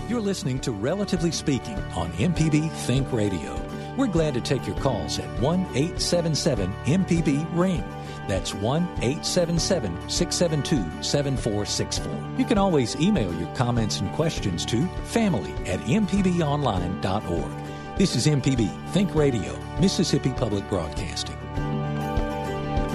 [0.09, 3.55] You're listening to Relatively Speaking on MPB Think Radio.
[3.95, 7.85] We're glad to take your calls at 1 877 MPB Ring.
[8.27, 12.37] That's 1 877 672 7464.
[12.37, 17.64] You can always email your comments and questions to family at mpbonline.org.
[17.97, 21.37] This is MPB Think Radio, Mississippi Public Broadcasting.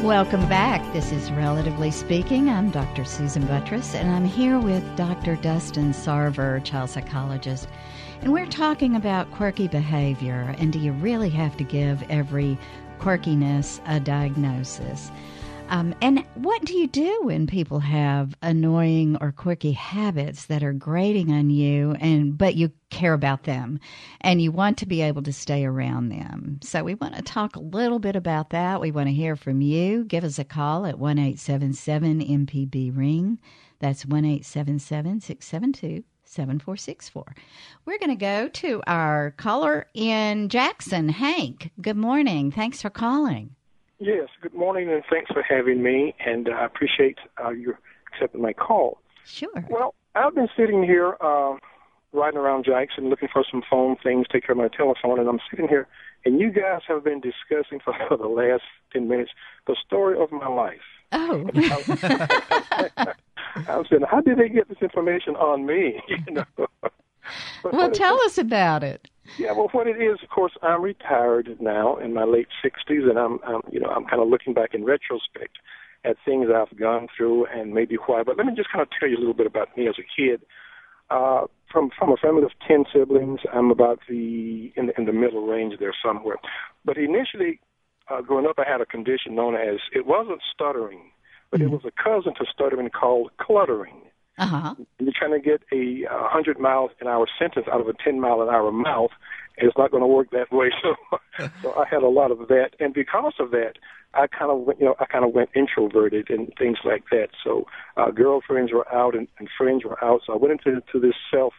[0.04, 0.92] Welcome back.
[0.92, 2.50] This is Relatively Speaking.
[2.50, 3.06] I'm Dr.
[3.06, 5.36] Susan Buttross, and I'm here with Dr.
[5.36, 7.66] Dustin Sarver, child psychologist.
[8.20, 12.58] And we're talking about quirky behavior, and do you really have to give every
[12.98, 15.10] quirkiness a diagnosis?
[15.70, 20.72] Um, and what do you do when people have annoying or quirky habits that are
[20.72, 23.78] grating on you, and but you care about them,
[24.20, 26.58] and you want to be able to stay around them?
[26.60, 28.80] So we want to talk a little bit about that.
[28.80, 30.02] We want to hear from you.
[30.04, 33.38] Give us a call at one eight seven seven MPB ring.
[33.78, 36.02] That's one eight seven seven six seven two.
[36.24, 37.34] 7464.
[37.84, 41.72] We're going to go to our caller in Jackson, Hank.
[41.80, 42.52] Good morning.
[42.52, 43.56] Thanks for calling.
[44.02, 47.74] Yes, good morning, and thanks for having me, and uh, I appreciate uh, you
[48.10, 48.96] accepting my call.
[49.26, 49.50] Sure.
[49.68, 51.56] Well, I've been sitting here uh,
[52.14, 55.38] riding around Jackson looking for some phone things, take care of my telephone, and I'm
[55.50, 55.86] sitting here,
[56.24, 58.62] and you guys have been discussing for for the last
[58.94, 59.32] 10 minutes
[59.66, 60.80] the story of my life.
[61.12, 61.50] Oh.
[63.66, 66.00] I was saying, how did they get this information on me?
[66.08, 66.44] You know.
[67.62, 69.09] Well, tell us about it.
[69.38, 73.18] Yeah, well, what it is, of course, I'm retired now in my late 60s, and
[73.18, 75.56] I'm, I'm you know, I'm kind of looking back in retrospect
[76.04, 78.22] at things I've gone through and maybe why.
[78.22, 80.20] But let me just kind of tell you a little bit about me as a
[80.20, 80.42] kid.
[81.10, 85.12] Uh, from from a family of ten siblings, I'm about the in the, in the
[85.12, 86.36] middle range there somewhere.
[86.84, 87.60] But initially,
[88.08, 91.10] uh, growing up, I had a condition known as it wasn't stuttering,
[91.50, 94.02] but it was a cousin to stuttering called cluttering.
[94.38, 94.74] Uh-huh.
[94.98, 98.20] You're trying to get a uh, 100 miles an hour sentence out of a 10
[98.20, 99.10] mile an hour mouth,
[99.58, 100.70] and it's not going to work that way.
[100.82, 103.74] So, so I had a lot of that, and because of that,
[104.14, 107.28] I kind of went, you know, I kind of went introverted and things like that.
[107.44, 111.00] So, uh, girlfriends were out and, and friends were out, so I went into to
[111.00, 111.54] this self,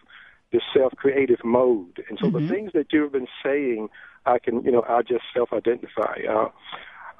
[0.52, 2.04] this self-creative mode.
[2.10, 2.48] And so Mm-hmm.
[2.48, 3.90] the things that you've been saying,
[4.26, 6.22] I can, you know, I just self-identify.
[6.30, 6.50] Uh,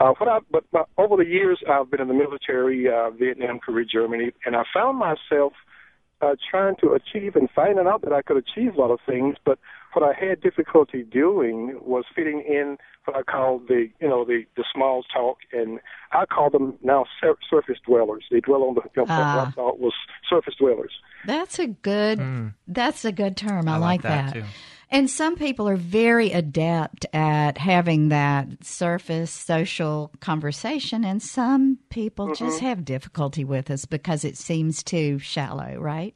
[0.02, 3.60] uh, what I, but, but over the years, I've been in the military, uh, Vietnam,
[3.60, 5.54] Korea, Germany, and I found myself
[6.22, 9.36] uh, trying to achieve and finding out that I could achieve a lot of things,
[9.46, 9.58] but
[9.94, 14.44] what I had difficulty doing was fitting in what I call the, you know, the,
[14.56, 15.80] the small talk, and
[16.12, 18.24] I call them now sur- surface dwellers.
[18.32, 19.36] They dwell on the, you know, Ah.
[19.38, 19.94] what I thought was
[20.30, 20.94] surface dwellers.
[21.26, 22.54] That's a good.
[22.68, 23.68] That's a good term.
[23.68, 24.44] I, I like that, that.
[24.94, 32.28] And some people are very adept at having that surface social conversation, and some people
[32.34, 32.64] just Mhm.
[32.68, 36.14] have difficulty with us because it seems too shallow, right?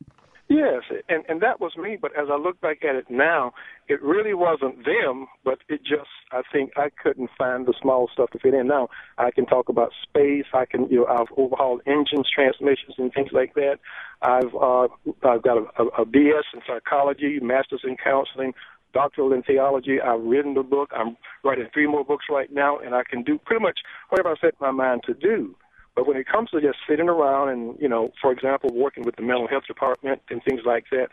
[0.48, 1.98] Yes, and and that was me.
[2.00, 3.54] But as I look back at it now,
[3.88, 8.30] it really wasn't them, but it just I think I couldn't find the small stuff
[8.32, 8.68] to fit in.
[8.68, 10.46] Now I can talk about space.
[10.54, 13.78] I can you know I've overhauled engines, transmissions, and things like that.
[14.22, 14.88] I've uh,
[15.28, 18.54] I've got a, a, a BS in psychology, masters in counseling,
[18.94, 20.00] doctoral in theology.
[20.00, 20.92] I've written the book.
[20.96, 23.80] I'm writing three more books right now, and I can do pretty much
[24.10, 25.56] whatever I set my mind to do.
[25.96, 29.16] But when it comes to just sitting around and, you know, for example, working with
[29.16, 31.08] the mental health department and things like that,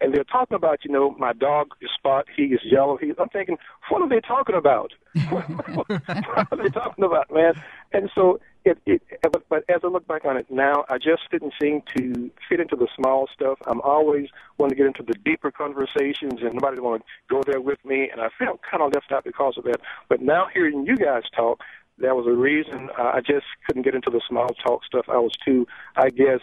[0.00, 2.96] and they're talking about, you know, my dog is spot, he is yellow.
[2.96, 3.58] He, I'm thinking,
[3.88, 4.92] what are they talking about?
[5.30, 7.54] what are they talking about, man?
[7.92, 11.22] And so, it, it, but, but as I look back on it now, I just
[11.30, 13.58] didn't seem to fit into the small stuff.
[13.66, 14.28] I'm always
[14.58, 18.08] wanting to get into the deeper conversations, and nobody want to go there with me,
[18.10, 19.80] and I felt kind of left out because of that.
[20.08, 21.60] But now hearing you guys talk,
[21.98, 25.06] there was a reason I just couldn't get into the small talk stuff.
[25.08, 26.40] I was too, I guess,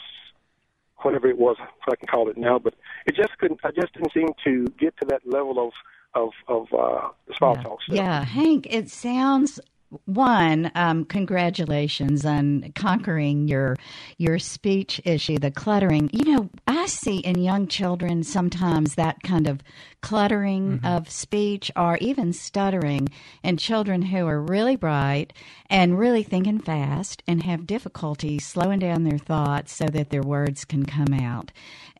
[1.01, 2.59] whatever it was, if I can call it now.
[2.59, 2.75] But
[3.05, 3.59] it just couldn't.
[3.63, 5.73] I just didn't seem to get to that level of
[6.13, 7.95] of of uh, small talk stuff.
[7.95, 9.59] Yeah, Hank, it sounds
[10.05, 13.75] one um, congratulations on conquering your
[14.17, 16.09] your speech issue the cluttering.
[16.13, 19.61] You know i see in young children sometimes that kind of
[20.01, 23.09] cluttering of speech or even stuttering
[23.43, 25.33] in children who are really bright
[25.67, 30.63] and really thinking fast and have difficulty slowing down their thoughts so that their words
[30.63, 31.51] can come out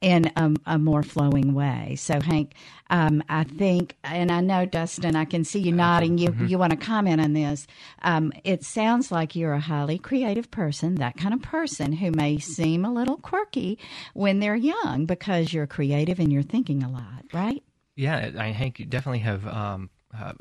[0.02, 1.96] in a, a more flowing way.
[1.98, 2.54] So hank
[2.90, 6.18] um, i think and i know dustin i can see you nodding.
[6.18, 7.66] You you want to comment on this
[8.02, 12.40] um, it sounds like you're a highly creative person, that kind of person who may
[12.40, 13.80] seem a little quirky
[14.14, 17.64] when they're young because you're creative and you're thinking a lot, right?
[17.96, 20.34] Yeah, I Hank, you definitely have um, uh,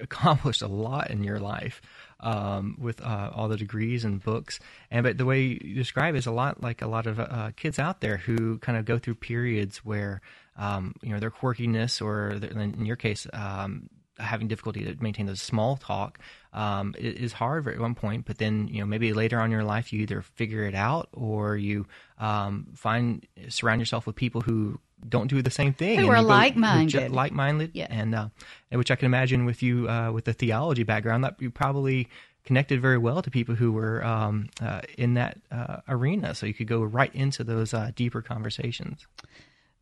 [0.00, 1.80] accomplished a lot in your life
[2.20, 4.58] um, with uh, all the degrees and books.
[4.90, 7.78] And but the way you describe is a lot like a lot of uh, kids
[7.78, 10.20] out there who kind of go through periods where
[10.56, 13.88] um, you know their quirkiness, or their, in your case, um,
[14.20, 16.18] having difficulty to maintain those small talk
[16.52, 18.24] um, is hard at one point.
[18.26, 21.08] But then you know maybe later on in your life you either figure it out
[21.12, 21.86] or you
[22.18, 26.90] um, find surround yourself with people who don't do the same thing Who are like-minded.
[26.90, 27.86] ju- like-minded Yeah.
[27.88, 28.28] and uh,
[28.70, 32.06] and which I can imagine with you uh, with the theology background that you probably
[32.44, 36.52] connected very well to people who were um, uh, in that uh, arena so you
[36.54, 39.06] could go right into those uh, deeper conversations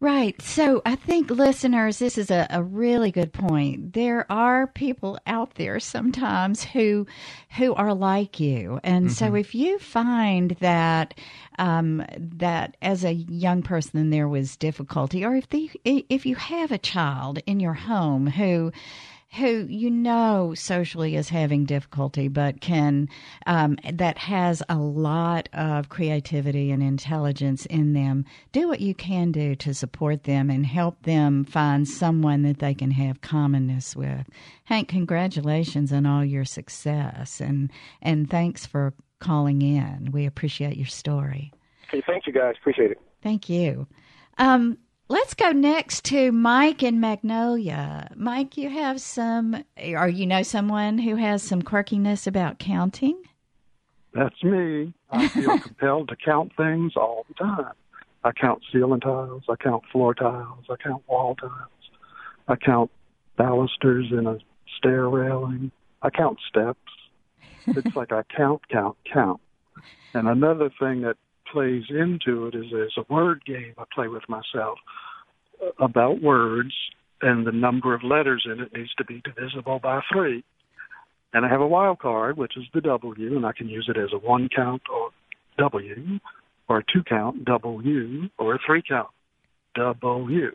[0.01, 0.41] Right.
[0.41, 3.95] So I think listeners, this is a, a really good point.
[3.95, 7.05] There are people out there sometimes who
[7.57, 8.79] who are like you.
[8.85, 9.41] And so Mhm.
[9.41, 11.15] if you find that
[11.59, 16.71] um, that as a young person there was difficulty, or if the if you have
[16.71, 18.71] a child in your home who
[19.37, 23.09] who you know socially is having difficulty, but can
[23.47, 28.25] um, that has a lot of creativity and intelligence in them.
[28.53, 32.75] Do what you can do to support them and help them find someone that they
[32.75, 34.27] can have commonness with.
[34.65, 37.71] Hank, congratulations on all your success, and
[38.01, 40.11] and thanks for calling in.
[40.13, 41.53] We appreciate your story.
[41.89, 42.55] Okay, thank you guys.
[42.59, 43.01] Appreciate it.
[43.23, 43.87] Thank you.
[44.39, 48.11] Um, let's go next to Mike in Magnolia.
[48.15, 53.21] Mike, you have some, or you know someone who has some quirkiness about counting?
[54.15, 54.93] That's me.
[55.11, 57.73] I feel compelled to count things all the time.
[58.25, 59.45] I count ceiling tiles.
[59.49, 60.65] I count floor tiles.
[60.71, 61.53] I count wall tiles.
[62.49, 62.91] I count
[63.37, 64.39] balusters in a
[64.77, 65.71] stair railing.
[66.03, 66.79] I count steps.
[67.67, 69.41] It's like I count, count, count.
[70.15, 71.17] And another thing that
[71.53, 74.79] plays into it is there's a word game I play with myself
[75.79, 76.73] about words,
[77.21, 80.45] and the number of letters in it needs to be divisible by three.
[81.33, 83.99] And I have a wild card, which is the W, and I can use it
[83.99, 85.11] as a one count or
[85.59, 86.21] W.
[86.69, 89.09] or a two count U, or a three count
[89.77, 90.53] U.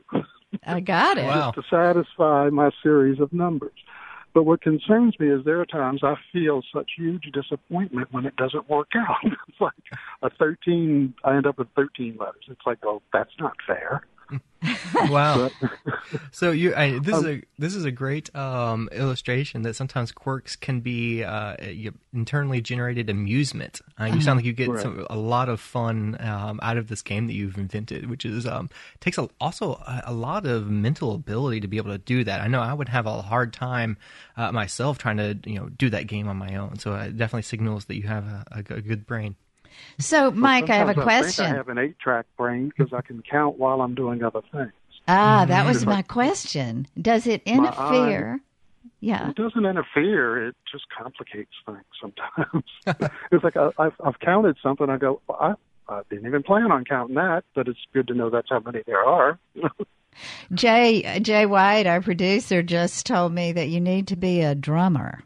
[0.65, 1.23] I got it.
[1.23, 3.71] Just to satisfy my series of numbers.
[4.34, 8.36] But what concerns me is there are times I feel such huge disappointment when it
[8.36, 9.17] doesn't work out.
[9.23, 9.73] it's like
[10.23, 12.43] a 13, I end up with 13 letters.
[12.49, 14.01] It's like, oh, that's not fair.
[15.09, 15.49] Wow.
[16.32, 20.55] so you, I, this is a this is a great um, illustration that sometimes quirks
[20.55, 21.55] can be uh,
[22.14, 23.82] internally generated amusement.
[23.99, 24.82] Uh, you sound like you get right.
[24.82, 28.45] some, a lot of fun um, out of this game that you've invented, which is
[28.45, 32.24] um, takes a, also a, a, lot of mental ability to be able to do
[32.24, 32.41] that.
[32.41, 33.97] I know I would have a hard time
[34.38, 36.80] uh, myself trying to you know do that game on my own.
[36.80, 39.36] So it definitely signals that you have a, a good brain.
[39.99, 41.45] So, Mike, I have a question.
[41.45, 44.71] I, I have an eight-track brain because I can count while I'm doing other things.
[45.07, 46.88] Ah, that was my question.
[46.99, 48.39] Does it interfere?
[49.01, 49.30] yeah.
[49.30, 50.47] It doesn't interfere.
[50.47, 52.63] It just complicates things sometimes.
[53.32, 54.89] it's like I, have I've counted something.
[54.89, 55.55] I go, I,
[55.89, 58.82] I didn't even plan on counting that, but it's good to know that's how many
[58.86, 59.38] there are.
[60.53, 65.24] Jay Jay White, our producer, just told me that you need to be a drummer.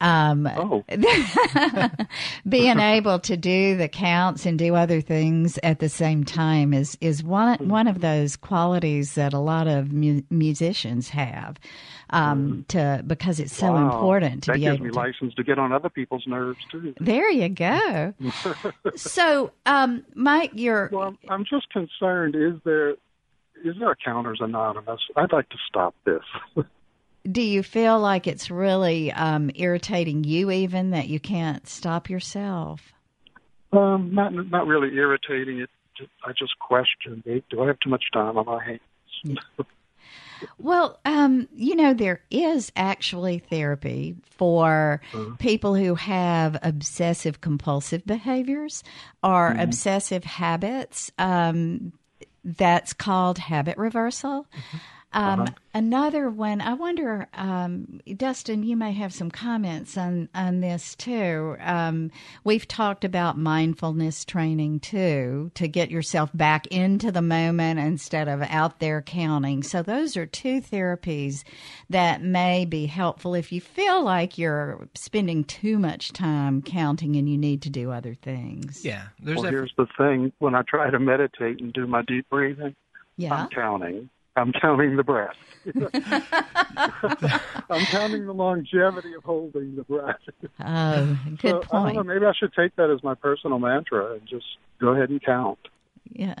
[0.00, 0.84] Um, oh.
[2.48, 6.96] being able to do the counts and do other things at the same time is
[7.00, 7.68] is one hmm.
[7.68, 11.58] one of those qualities that a lot of mu- musicians have.
[12.12, 12.60] Um, hmm.
[12.68, 13.92] to because it's so wow.
[13.92, 14.98] important to that be gives able me to.
[14.98, 16.92] license to get on other people's nerves too.
[16.98, 18.14] There you go.
[18.96, 20.88] so, um, Mike, you're.
[20.92, 22.34] Well, I'm just concerned.
[22.34, 22.96] Is there
[23.64, 25.00] is there a Counters Anonymous?
[25.16, 26.22] I'd like to stop this.
[27.30, 32.92] do you feel like it's really um, irritating you even that you can't stop yourself?
[33.72, 35.60] Um, not not really irritating.
[35.60, 35.70] It
[36.24, 39.38] I just question: Do I have too much time on my hands?
[40.58, 45.36] well, um, you know, there is actually therapy for uh-huh.
[45.38, 48.82] people who have obsessive compulsive behaviors
[49.22, 49.60] or mm-hmm.
[49.60, 51.12] obsessive habits.
[51.18, 51.92] Um,
[52.42, 54.46] that's called habit reversal.
[54.56, 54.78] Mm-hmm.
[55.12, 55.52] Um, uh-huh.
[55.72, 61.56] Another one, I wonder, um, Dustin, you may have some comments on, on this too.
[61.60, 62.10] Um,
[62.44, 68.42] we've talked about mindfulness training too, to get yourself back into the moment instead of
[68.42, 69.62] out there counting.
[69.62, 71.44] So, those are two therapies
[71.88, 77.28] that may be helpful if you feel like you're spending too much time counting and
[77.28, 78.84] you need to do other things.
[78.84, 79.04] Yeah.
[79.20, 82.74] There's well, here's the thing when I try to meditate and do my deep breathing,
[83.16, 83.34] yeah.
[83.34, 85.36] I'm counting I'm counting the breath.
[87.68, 90.20] I'm counting the longevity of holding the breath.
[90.60, 91.72] Oh, good so, point.
[91.72, 94.46] I don't know, maybe I should take that as my personal mantra and just
[94.80, 95.58] go ahead and count.
[96.12, 96.34] Yeah.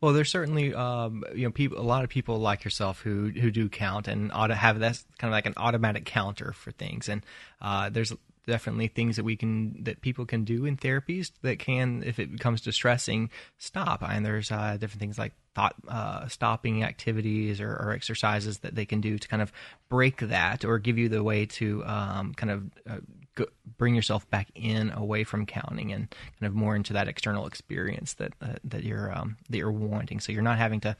[0.00, 3.50] Well, there's certainly um, you know people, a lot of people like yourself who who
[3.50, 7.08] do count and ought to have that's kind of like an automatic counter for things.
[7.08, 7.24] And
[7.62, 8.12] uh, there's
[8.46, 12.30] definitely things that we can that people can do in therapies that can, if it
[12.32, 14.02] becomes distressing, stop.
[14.02, 18.84] And there's uh, different things like thought uh, stopping activities or, or, exercises that they
[18.84, 19.50] can do to kind of
[19.88, 22.98] break that or give you the way to um, kind of uh,
[23.36, 23.46] go,
[23.78, 28.14] bring yourself back in away from counting and kind of more into that external experience
[28.14, 30.20] that uh, that you're um, that you're wanting.
[30.20, 30.94] So you're not having to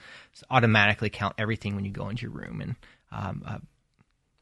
[0.50, 2.76] automatically count everything when you go into your room and
[3.12, 3.58] um, uh,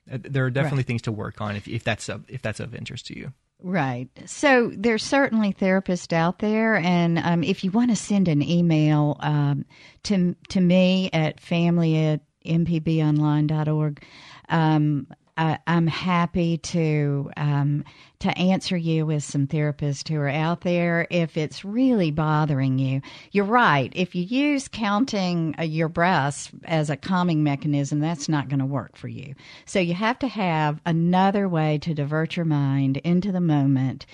[0.07, 0.87] there are definitely right.
[0.87, 3.33] things to work on if, if that's of, if that's of interest to you.
[3.63, 4.09] Right.
[4.27, 9.17] So there's certainly therapists out there, and um, if you want to send an email
[9.21, 9.65] um,
[10.05, 14.05] to to me at family at mpbonline.org,
[14.51, 15.07] um,
[15.37, 17.85] I, am happy to um,
[18.21, 23.01] to answer you with some therapists who are out there if it's really bothering you.
[23.33, 23.93] You're right.
[23.95, 28.67] If you use counting uh, your breaths as a calming mechanism, that's not going to
[28.67, 29.35] work for you.
[29.67, 34.07] So you have to have another way to divert your mind into the moment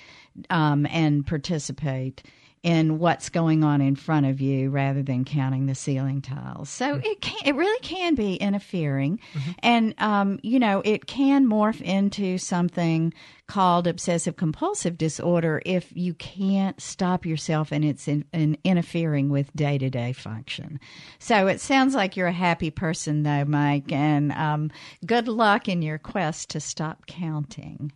[0.48, 2.22] um, and participate
[2.62, 6.68] in what's going on in front of you rather than counting the ceiling tiles.
[6.68, 7.06] So mm-hmm.
[7.06, 9.50] it can it really can be interfering, mm-hmm.
[9.60, 13.14] and um, you know it can morph into something
[13.46, 19.52] called obsessive compulsive disorder if you can't stop yourself and it's in, in interfering with
[19.56, 20.78] day to day function.
[21.18, 24.70] So it sounds like you're a happy person though, Mike, and um,
[25.04, 27.90] good luck in your quest to stop counting.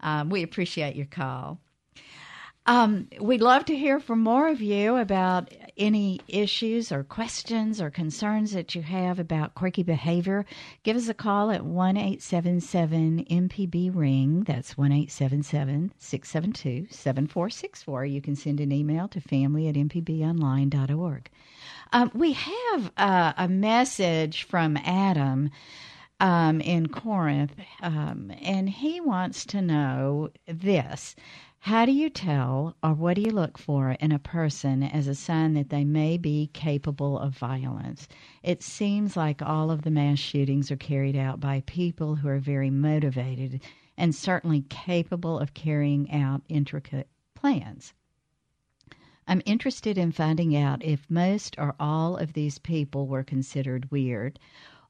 [0.00, 1.58] Um, we appreciate your call.
[2.70, 7.90] Um, we'd love to hear from more of you about any issues or questions or
[7.90, 10.46] concerns that you have about quirky behavior.
[10.84, 14.44] Give us a call at 1 877 MPB Ring.
[14.44, 18.04] That's 1 877 672 7464.
[18.04, 21.28] You can send an email to family at mpbonline.org.
[21.92, 25.50] Um, we have uh, a message from Adam
[26.20, 31.16] um, in Corinth, um, and he wants to know this.
[31.64, 35.14] How do you tell or what do you look for in a person as a
[35.14, 38.08] sign that they may be capable of violence?
[38.42, 42.38] It seems like all of the mass shootings are carried out by people who are
[42.38, 43.60] very motivated
[43.98, 47.92] and certainly capable of carrying out intricate plans.
[49.28, 54.38] I'm interested in finding out if most or all of these people were considered weird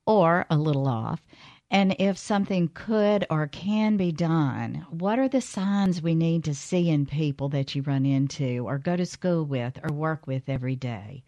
[0.06, 1.26] or a little off,
[1.70, 6.54] and if something could or can be done, what are the signs we need to
[6.54, 10.48] see in people that you run into or go to school with or work with
[10.48, 11.22] every day?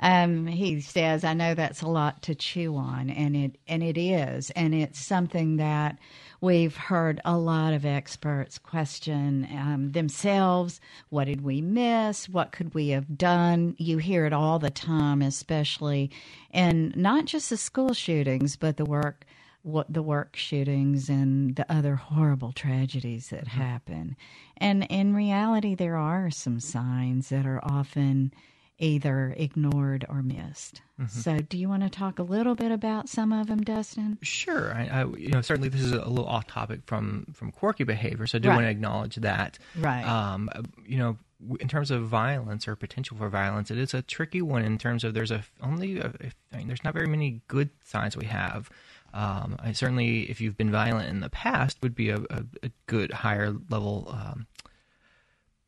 [0.00, 3.98] Um, he says, I know that's a lot to chew on, and it and it
[3.98, 5.98] is, and it's something that
[6.40, 10.80] we've heard a lot of experts question um, themselves.
[11.08, 12.28] What did we miss?
[12.28, 13.74] What could we have done?
[13.78, 16.10] You hear it all the time, especially,
[16.52, 19.24] and not just the school shootings, but the work
[19.62, 23.60] what the work shootings and the other horrible tragedies that mm-hmm.
[23.60, 24.16] happen.
[24.56, 28.32] And in reality, there are some signs that are often
[28.78, 30.82] either ignored or missed.
[31.00, 31.06] Mm-hmm.
[31.06, 34.18] So, do you want to talk a little bit about some of them, Dustin?
[34.22, 34.72] Sure.
[34.72, 38.26] I, I, you know, certainly this is a little off topic from from quirky behavior,
[38.26, 38.54] so I do right.
[38.54, 39.58] want to acknowledge that.
[39.76, 40.04] Right.
[40.04, 40.48] Um,
[40.86, 41.18] you know,
[41.60, 45.04] in terms of violence or potential for violence, it is a tricky one in terms
[45.04, 46.12] of there's a only a,
[46.52, 48.70] I mean, there's not very many good signs we have.
[49.12, 52.70] Um, I certainly, if you've been violent in the past, would be a, a, a
[52.86, 54.46] good higher level um,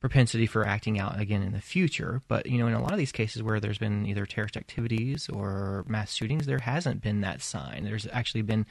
[0.00, 2.22] propensity for acting out again in the future.
[2.28, 5.28] But you know, in a lot of these cases where there's been either terrorist activities
[5.28, 7.84] or mass shootings, there hasn't been that sign.
[7.84, 8.66] There's actually been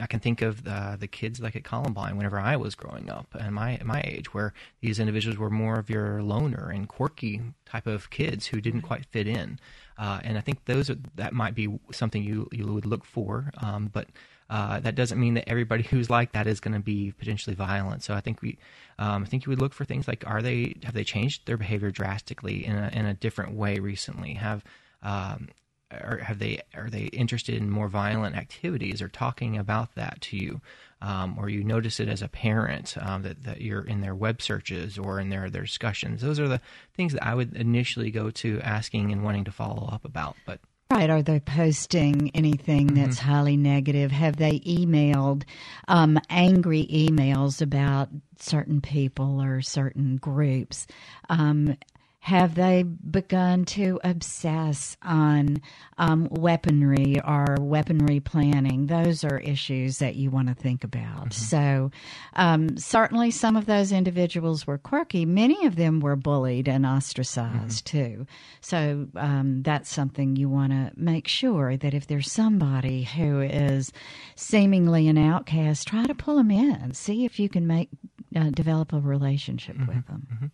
[0.00, 3.26] I can think of the, the kids like at Columbine whenever I was growing up
[3.38, 7.86] and my my age, where these individuals were more of your loner and quirky type
[7.86, 9.58] of kids who didn't quite fit in.
[9.96, 13.52] Uh, and I think those are, that might be something you you would look for.
[13.58, 14.08] Um, but
[14.50, 18.02] uh, that doesn't mean that everybody who's like that is going to be potentially violent.
[18.02, 18.58] So I think we,
[18.98, 21.56] um, I think you would look for things like are they have they changed their
[21.56, 24.34] behavior drastically in a in a different way recently?
[24.34, 24.64] Have
[25.02, 25.48] um,
[25.90, 30.60] have they are they interested in more violent activities or talking about that to you?
[31.00, 34.40] Um, or you notice it as a parent um, that, that you're in their web
[34.40, 36.22] searches or in their, their discussions.
[36.22, 36.60] Those are the
[36.96, 40.36] things that I would initially go to asking and wanting to follow up about.
[40.46, 41.10] But Right.
[41.10, 42.96] Are they posting anything mm-hmm.
[42.96, 44.12] that's highly negative?
[44.12, 45.42] Have they emailed
[45.88, 50.86] um, angry emails about certain people or certain groups?
[51.28, 51.76] Um,
[52.24, 55.60] have they begun to obsess on
[55.98, 58.86] um, weaponry or weaponry planning?
[58.86, 61.28] Those are issues that you want to think about.
[61.28, 61.30] Mm-hmm.
[61.32, 61.90] So,
[62.32, 65.26] um, certainly some of those individuals were quirky.
[65.26, 68.14] Many of them were bullied and ostracized mm-hmm.
[68.14, 68.26] too.
[68.62, 73.92] So, um, that's something you want to make sure that if there's somebody who is
[74.34, 76.94] seemingly an outcast, try to pull them in.
[76.94, 77.90] See if you can make
[78.34, 79.94] uh, develop a relationship mm-hmm.
[79.94, 80.52] with them.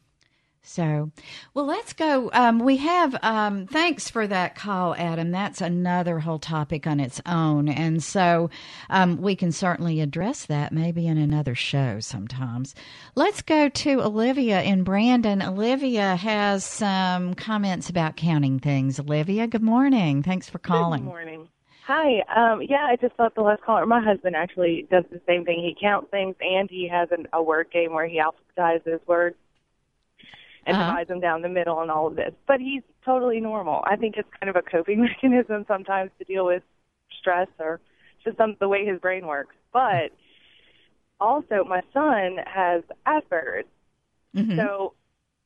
[0.71, 1.11] So,
[1.53, 2.31] well, let's go.
[2.33, 5.33] Um, we have, um, thanks for that call, Adam.
[5.33, 7.69] That's another whole topic on its own.
[7.69, 8.51] And so
[8.89, 12.77] um, we can certainly address that maybe in another show sometimes.
[13.17, 15.43] Let's go to Olivia in Brandon.
[15.43, 19.01] Olivia has some comments about counting things.
[19.01, 20.23] Olivia, good morning.
[20.23, 21.01] Thanks for calling.
[21.03, 21.49] Good morning.
[21.89, 22.21] Hi.
[22.33, 23.85] Um, yeah, I just thought the last caller.
[23.87, 25.59] My husband actually does the same thing.
[25.59, 29.35] He counts things and he has an, a word game where he alphabetizes words
[30.67, 30.91] and uh-huh.
[30.91, 32.33] divides them down the middle and all of this.
[32.47, 33.83] But he's totally normal.
[33.85, 36.63] I think it's kind of a coping mechanism sometimes to deal with
[37.19, 37.81] stress or
[38.25, 39.55] just some the way his brain works.
[39.73, 40.13] But
[41.21, 43.67] also, my son has Asperger's,
[44.35, 44.57] mm-hmm.
[44.57, 44.95] so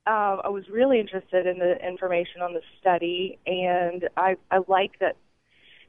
[0.06, 4.98] um, I was really interested in the information on the study, and I I like
[5.00, 5.16] that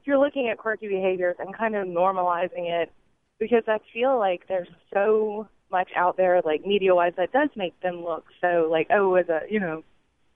[0.05, 2.91] you're looking at quirky behaviors and kind of normalizing it
[3.39, 7.79] because I feel like there's so much out there, like media wise, that does make
[7.81, 9.83] them look so like, oh, as a you know,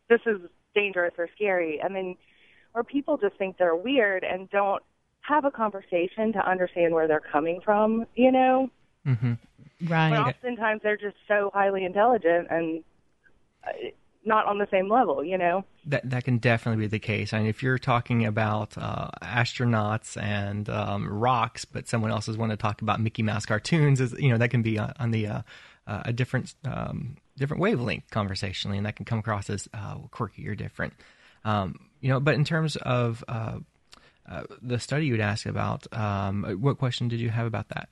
[0.09, 0.37] this is
[0.75, 2.17] dangerous or scary, I mean,
[2.73, 4.83] or people just think they're weird and don't
[5.21, 8.69] have a conversation to understand where they're coming from, you know.
[9.05, 9.33] Mm-hmm.
[9.87, 10.09] Right.
[10.09, 12.83] But oftentimes they're just so highly intelligent and
[13.65, 13.71] uh,
[14.25, 15.63] not on the same level, you know.
[15.85, 17.33] That that can definitely be the case.
[17.33, 22.37] I mean, if you're talking about uh, astronauts and um, rocks, but someone else is
[22.37, 25.11] want to talk about Mickey Mouse cartoons, is you know that can be uh, on
[25.11, 25.41] the uh,
[25.87, 30.47] uh, a different um, different wavelength conversationally, and that can come across as uh, quirky
[30.47, 30.93] or different.
[31.45, 33.59] Um, you know, but in terms of uh,
[34.61, 37.89] the study you'd ask about, um, what question did you have about that?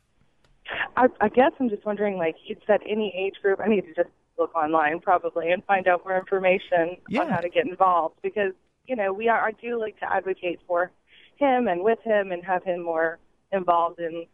[0.97, 3.59] I, I guess I'm just wondering, like you said, any age group.
[3.63, 7.21] I need to just look online probably and find out more information yeah.
[7.21, 8.53] on how to get involved because
[8.85, 10.91] you know we are I do like to advocate for
[11.37, 13.19] him and with him and have him more
[13.51, 14.25] involved in.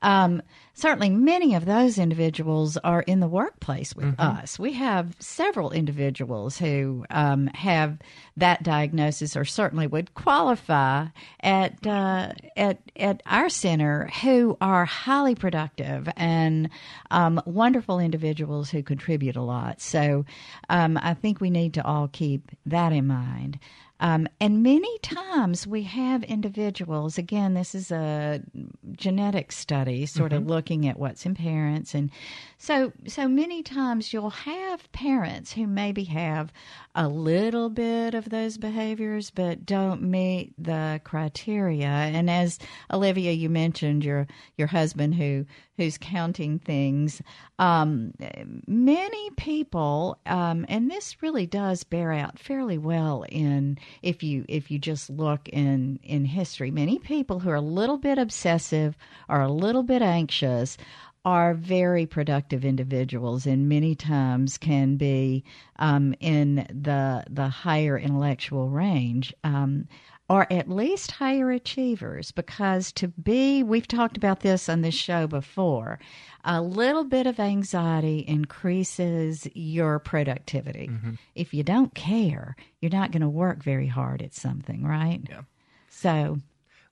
[0.00, 0.40] Um,
[0.74, 4.58] certainly many of those individuals are in the workplace with us.
[4.58, 7.98] We have several individuals who um, have
[8.36, 11.06] that diagnosis or certainly would qualify
[11.40, 16.70] at, uh, at, at our center who are highly productive and
[17.10, 19.80] um, wonderful individuals who contribute a lot.
[19.80, 20.24] So
[20.70, 23.58] um, I think we need to all keep that in mind.
[24.02, 28.42] Um, and many times we have individuals, again, this is a
[28.96, 31.94] genetic study, sort of looking at what's in parents.
[31.94, 32.10] And
[32.62, 36.52] so, so many times you'll have parents who maybe have
[36.94, 41.88] a little bit of those behaviors, but don't meet the criteria.
[41.88, 42.60] And as
[42.92, 45.44] Olivia, you mentioned your, your husband who,
[45.76, 47.20] who's counting things.
[47.58, 48.12] Um,
[48.68, 54.70] many people, um, and this really does bear out fairly well in if you if
[54.70, 56.70] you just look in in history.
[56.70, 58.96] Many people who are a little bit obsessive
[59.28, 60.76] or a little bit anxious
[61.24, 65.44] are very productive individuals and many times can be
[65.78, 69.86] um, in the the higher intellectual range um,
[70.28, 75.26] or at least higher achievers because to be we've talked about this on this show
[75.26, 75.98] before
[76.44, 80.90] a little bit of anxiety increases your productivity.
[81.36, 85.20] If you don't care you're not going to work very hard at something right?
[85.28, 85.42] Yeah.
[85.88, 86.38] so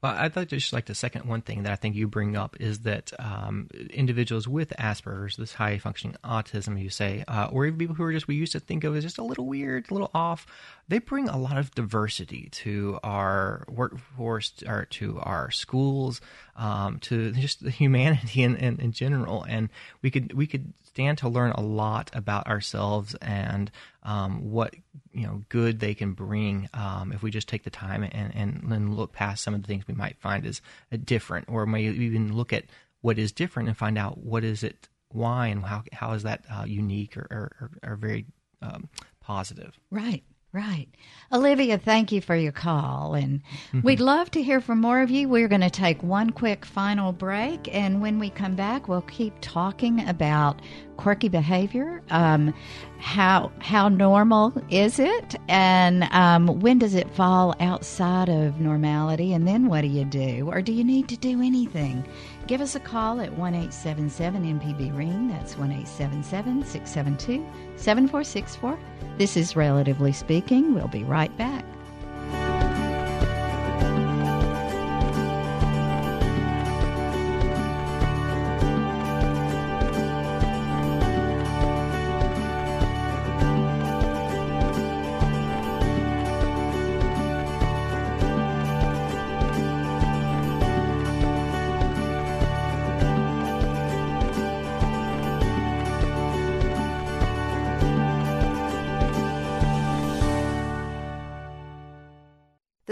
[0.02, 2.34] Well, I'd like to just like to second one thing that I think you bring
[2.34, 7.66] up is that um, individuals with Asperger's, this high functioning autism, you say, uh, or
[7.66, 9.90] even people who are just we used to think of as just a little weird,
[9.90, 10.46] a little off,
[10.88, 16.22] they bring a lot of diversity to our workforce, or to our schools,
[16.56, 19.68] um, to just the humanity in, in, in general, and
[20.00, 23.70] we could we could stand to learn a lot about ourselves and
[24.02, 24.74] um, what
[25.12, 28.96] you know good they can bring um, if we just take the time and, and
[28.96, 30.60] look past some of the things we might find as
[30.92, 32.64] uh, different, or may even look at
[33.02, 36.44] what is different and find out what is it, why, and how how is that
[36.52, 38.26] uh, unique or, or, or, or very
[38.60, 38.88] um,
[39.20, 39.78] positive.
[39.90, 40.88] Right, right.
[41.32, 43.14] Olivia, thank you for your call.
[43.14, 43.40] And
[43.84, 45.28] we'd love to hear from more of you.
[45.28, 47.72] We're going to take one quick final break.
[47.72, 50.60] And when we come back, we'll keep talking about
[50.96, 52.02] quirky behavior.
[52.10, 52.52] Um,
[52.98, 55.36] how, how normal is it?
[55.48, 59.32] And um, when does it fall outside of normality?
[59.32, 60.50] And then what do you do?
[60.50, 62.04] Or do you need to do anything?
[62.50, 65.28] Give us a call at 1 877 MPB Ring.
[65.28, 67.46] That's 1 877 672
[67.76, 68.76] 7464.
[69.18, 70.74] This is Relatively Speaking.
[70.74, 71.64] We'll be right back.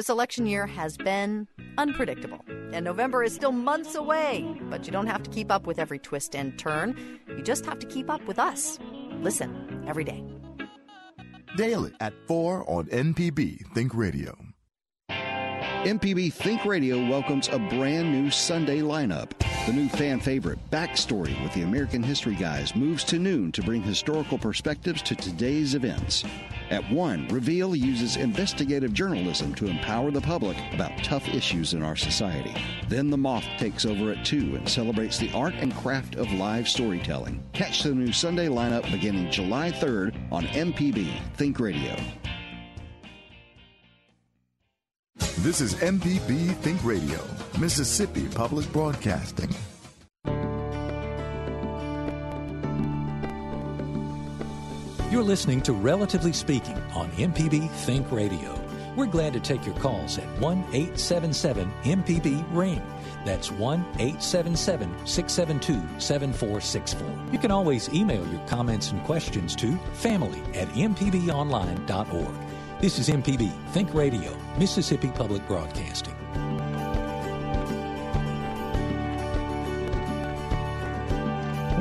[0.09, 1.47] This election year has been
[1.77, 2.43] unpredictable,
[2.73, 4.59] and November is still months away.
[4.71, 6.97] But you don't have to keep up with every twist and turn.
[7.29, 8.79] You just have to keep up with us.
[9.21, 10.25] Listen every day.
[11.59, 14.35] Daily at 4 on MPB Think Radio.
[15.11, 19.33] MPB Think Radio welcomes a brand new Sunday lineup.
[19.69, 23.83] The new fan favorite, Backstory with the American History Guys, moves to noon to bring
[23.83, 26.25] historical perspectives to today's events.
[26.71, 31.97] At 1, Reveal uses investigative journalism to empower the public about tough issues in our
[31.97, 32.55] society.
[32.89, 36.67] Then The Moth takes over at 2 and celebrates the art and craft of live
[36.67, 37.45] storytelling.
[37.53, 41.95] Catch the new Sunday lineup beginning July 3rd on MPB Think Radio.
[45.43, 47.25] This is MPB Think Radio,
[47.61, 49.49] Mississippi Public Broadcasting.
[55.13, 58.61] You're listening to Relatively Speaking on MPB Think Radio.
[58.97, 62.83] We're glad to take your calls at 1 877 MPB Ring.
[63.25, 67.33] That's 1 877 672 7464.
[67.33, 72.48] You can always email your comments and questions to family at mpbonline.org.
[72.81, 76.15] This is MPB Think Radio, Mississippi Public Broadcasting.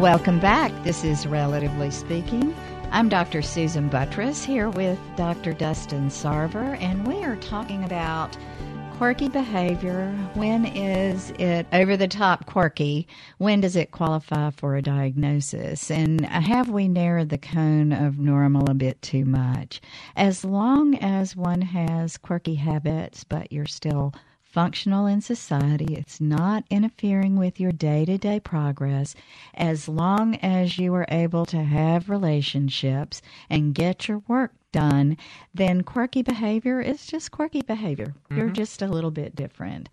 [0.01, 0.71] Welcome back.
[0.83, 2.55] This is Relatively Speaking.
[2.89, 3.43] I'm Dr.
[3.43, 5.53] Susan Buttross here with Dr.
[5.53, 8.35] Dustin Sarver, and we are talking about
[8.97, 10.11] quirky behavior.
[10.33, 13.07] When is it over the top quirky?
[13.37, 15.91] When does it qualify for a diagnosis?
[15.91, 19.81] And have we narrowed the cone of normal a bit too much?
[20.15, 25.93] As long as one has quirky habits, but you're still functional in society.
[25.93, 29.13] It's not interfering with your day to day progress.
[29.53, 35.17] As long as you are able to have relationships and get your work done,
[35.53, 38.13] then quirky behavior is just quirky behavior.
[38.29, 38.37] Mm-hmm.
[38.37, 39.89] You're just a little bit different.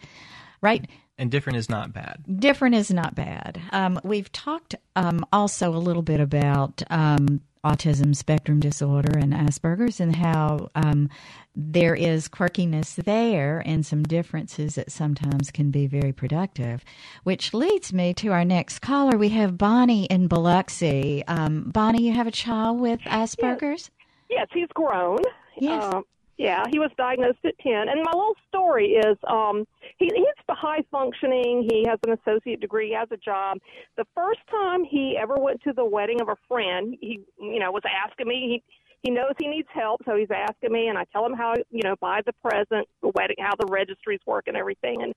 [0.61, 0.89] Right?
[1.18, 2.25] And different is not bad.
[2.41, 3.61] Different is not bad.
[3.70, 10.01] Um, we've talked um, also a little bit about um, autism spectrum disorder and Asperger's
[10.01, 11.09] and how um,
[11.57, 16.85] there is quirkiness there and some differences that sometimes can be very productive.
[17.22, 19.16] Which leads me to our next caller.
[19.16, 21.25] We have Bonnie in Biloxi.
[21.27, 23.91] Um, Bonnie, you have a child with Asperger's?
[23.91, 23.91] Yes,
[24.31, 25.18] yes he's grown.
[25.57, 25.83] Yes.
[25.83, 26.01] Uh,
[26.37, 27.72] yeah, he was diagnosed at 10.
[27.72, 29.66] And my little story is um
[29.99, 31.68] he he's high functioning.
[31.70, 33.59] He has an associate degree, he has a job.
[33.97, 37.70] The first time he ever went to the wedding of a friend, he you know,
[37.70, 38.62] was asking me he
[39.03, 41.83] he knows he needs help, so he's asking me and I tell him how, you
[41.83, 45.14] know, buy the present, the wedding, how the registries work and everything and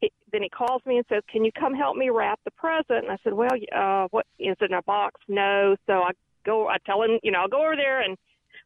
[0.00, 3.04] he, then he calls me and says, "Can you come help me wrap the present?"
[3.04, 5.76] And I said, "Well, uh what is it in a box?" No.
[5.86, 6.12] So I
[6.44, 8.16] go I tell him, you know, I'll go over there and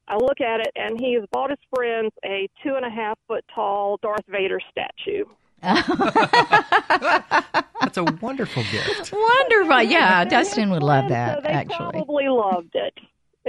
[0.09, 3.18] I look at it, and he has bought his friends a two and a half
[3.28, 5.24] foot tall Darth Vader statue.
[7.80, 9.12] That's a wonderful gift.
[9.12, 10.24] Wonderful, yeah.
[10.24, 11.38] Dustin would love that.
[11.38, 12.94] So they actually, probably loved it.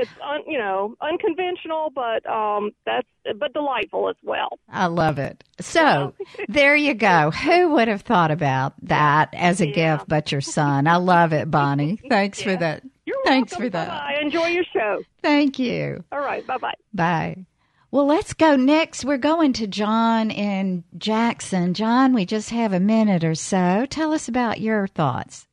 [0.02, 4.60] It's un, you know unconventional, but um, that's but delightful as well.
[4.70, 5.44] I love it.
[5.60, 6.14] So
[6.48, 7.32] there you go.
[7.32, 9.98] Who would have thought about that as a yeah.
[9.98, 10.88] gift but your son?
[10.88, 12.00] I love it, Bonnie.
[12.10, 12.46] Thanks yeah.
[12.46, 12.84] for that.
[13.06, 13.66] You're Thanks welcome.
[13.66, 13.88] for that.
[13.90, 14.18] Bye.
[14.22, 15.02] Enjoy your show.
[15.22, 16.04] Thank you.
[16.12, 16.46] All right.
[16.48, 16.76] Bye bye.
[16.94, 17.46] Bye.
[17.92, 19.04] Well, let's go next.
[19.04, 21.74] We're going to John in Jackson.
[21.74, 23.88] John, we just have a minute or so.
[23.90, 25.48] Tell us about your thoughts.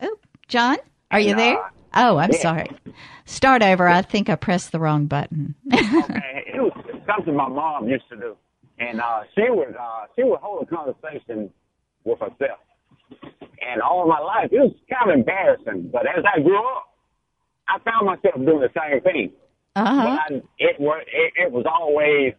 [0.00, 0.16] Oh,
[0.46, 0.76] John,
[1.10, 1.58] are you there?
[1.94, 2.38] Oh, I'm yeah.
[2.38, 2.70] sorry.
[3.24, 3.88] Start over.
[3.88, 5.54] I think I pressed the wrong button.
[5.72, 6.72] okay, it was
[7.06, 8.36] something my mom used to do,
[8.78, 11.50] and uh, she would uh, she would hold a conversation
[12.04, 12.60] with herself.
[13.68, 15.90] And all my life, it was kind of embarrassing.
[15.92, 16.94] But as I grew up,
[17.68, 19.32] I found myself doing the same thing.
[19.74, 19.96] Uh-huh.
[19.96, 22.34] But I, it was it, it was always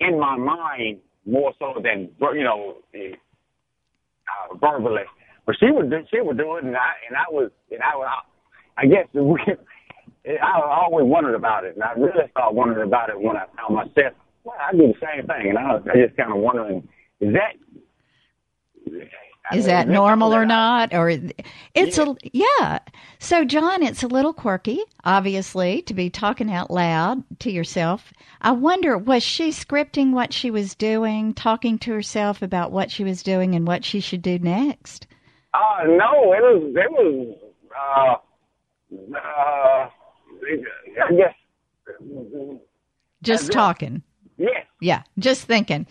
[0.00, 5.02] in my mind more so than you know uh, verbally.
[5.46, 7.96] But she would do, she would do it, and I and I was and I
[7.96, 8.24] was
[8.76, 9.06] I guess
[10.26, 13.76] I always wondered about it, and I really started wondering about it when I found
[13.76, 14.14] myself.
[14.42, 16.88] Well, I do the same thing, and I was I just kind of wondering,
[17.20, 17.54] is that
[19.54, 20.92] is that normal or not?
[20.92, 21.08] Or
[21.74, 22.80] it's a yeah.
[23.20, 28.12] So john it's a little quirky obviously to be talking out loud to yourself.
[28.40, 33.04] I wonder was she scripting what she was doing talking to herself about what she
[33.04, 35.06] was doing and what she should do next
[35.54, 37.36] uh no it was it was
[37.76, 38.16] uh
[39.16, 39.88] uh
[41.04, 41.34] i guess.
[43.22, 44.02] Just talking.
[44.38, 45.86] Yes yeah just thinking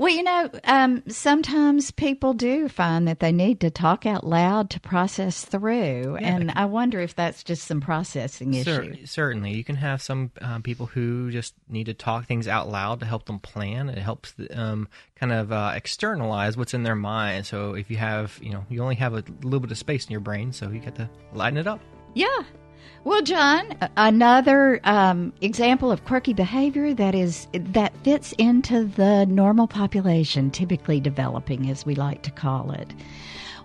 [0.00, 4.70] well, you know, um, sometimes people do find that they need to talk out loud
[4.70, 6.26] to process through, yeah.
[6.26, 9.04] and I wonder if that's just some processing issue.
[9.04, 13.00] certainly, you can have some uh, people who just need to talk things out loud
[13.00, 13.90] to help them plan.
[13.90, 17.44] It helps um, kind of uh, externalize what's in their mind.
[17.44, 20.12] So if you have, you know, you only have a little bit of space in
[20.12, 21.82] your brain, so you get to lighten it up.
[22.14, 22.44] Yeah,
[23.04, 29.66] well, John, another um, example of quirky behavior that is that fits into the normal
[29.66, 32.92] population, typically developing, as we like to call it.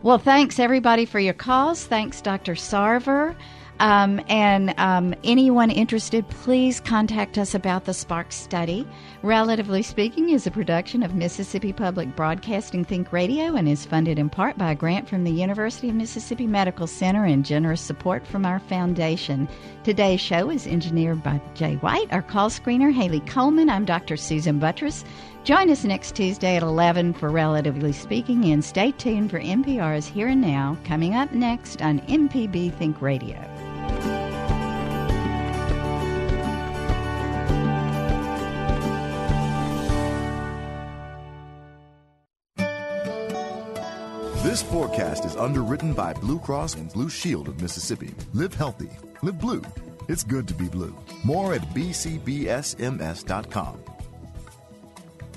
[0.03, 1.85] Well, thanks everybody for your calls.
[1.85, 2.53] Thanks, Dr.
[2.53, 3.35] Sarver.
[3.79, 8.87] Um, and um, anyone interested, please contact us about the Spark study.
[9.21, 14.29] Relatively Speaking is a production of Mississippi Public Broadcasting Think Radio and is funded in
[14.29, 18.45] part by a grant from the University of Mississippi Medical Center and generous support from
[18.45, 19.49] our foundation.
[19.83, 22.11] Today's show is engineered by Jay White.
[22.11, 23.69] Our call screener, Haley Coleman.
[23.69, 24.15] I'm Dr.
[24.15, 25.03] Susan Buttross.
[25.45, 30.29] Join us next Tuesday at 11 for Relatively Speaking, and stay tuned for NPR's Here
[30.29, 33.39] and Now coming up next on MPB Think Radio.
[44.41, 48.15] This forecast is underwritten by Blue Cross and Blue Shield of Mississippi.
[48.33, 48.89] Live healthy.
[49.21, 49.61] Live blue.
[50.09, 50.95] It's good to be blue.
[51.23, 52.35] More at bcbsms.com.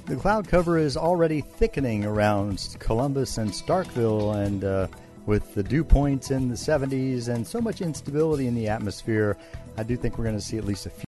[0.08, 4.86] The cloud cover is already thickening around Columbus and Starkville, and uh,
[5.26, 9.36] with the dew points in the 70s and so much instability in the atmosphere,
[9.76, 11.04] I do think we're going to see at least a few.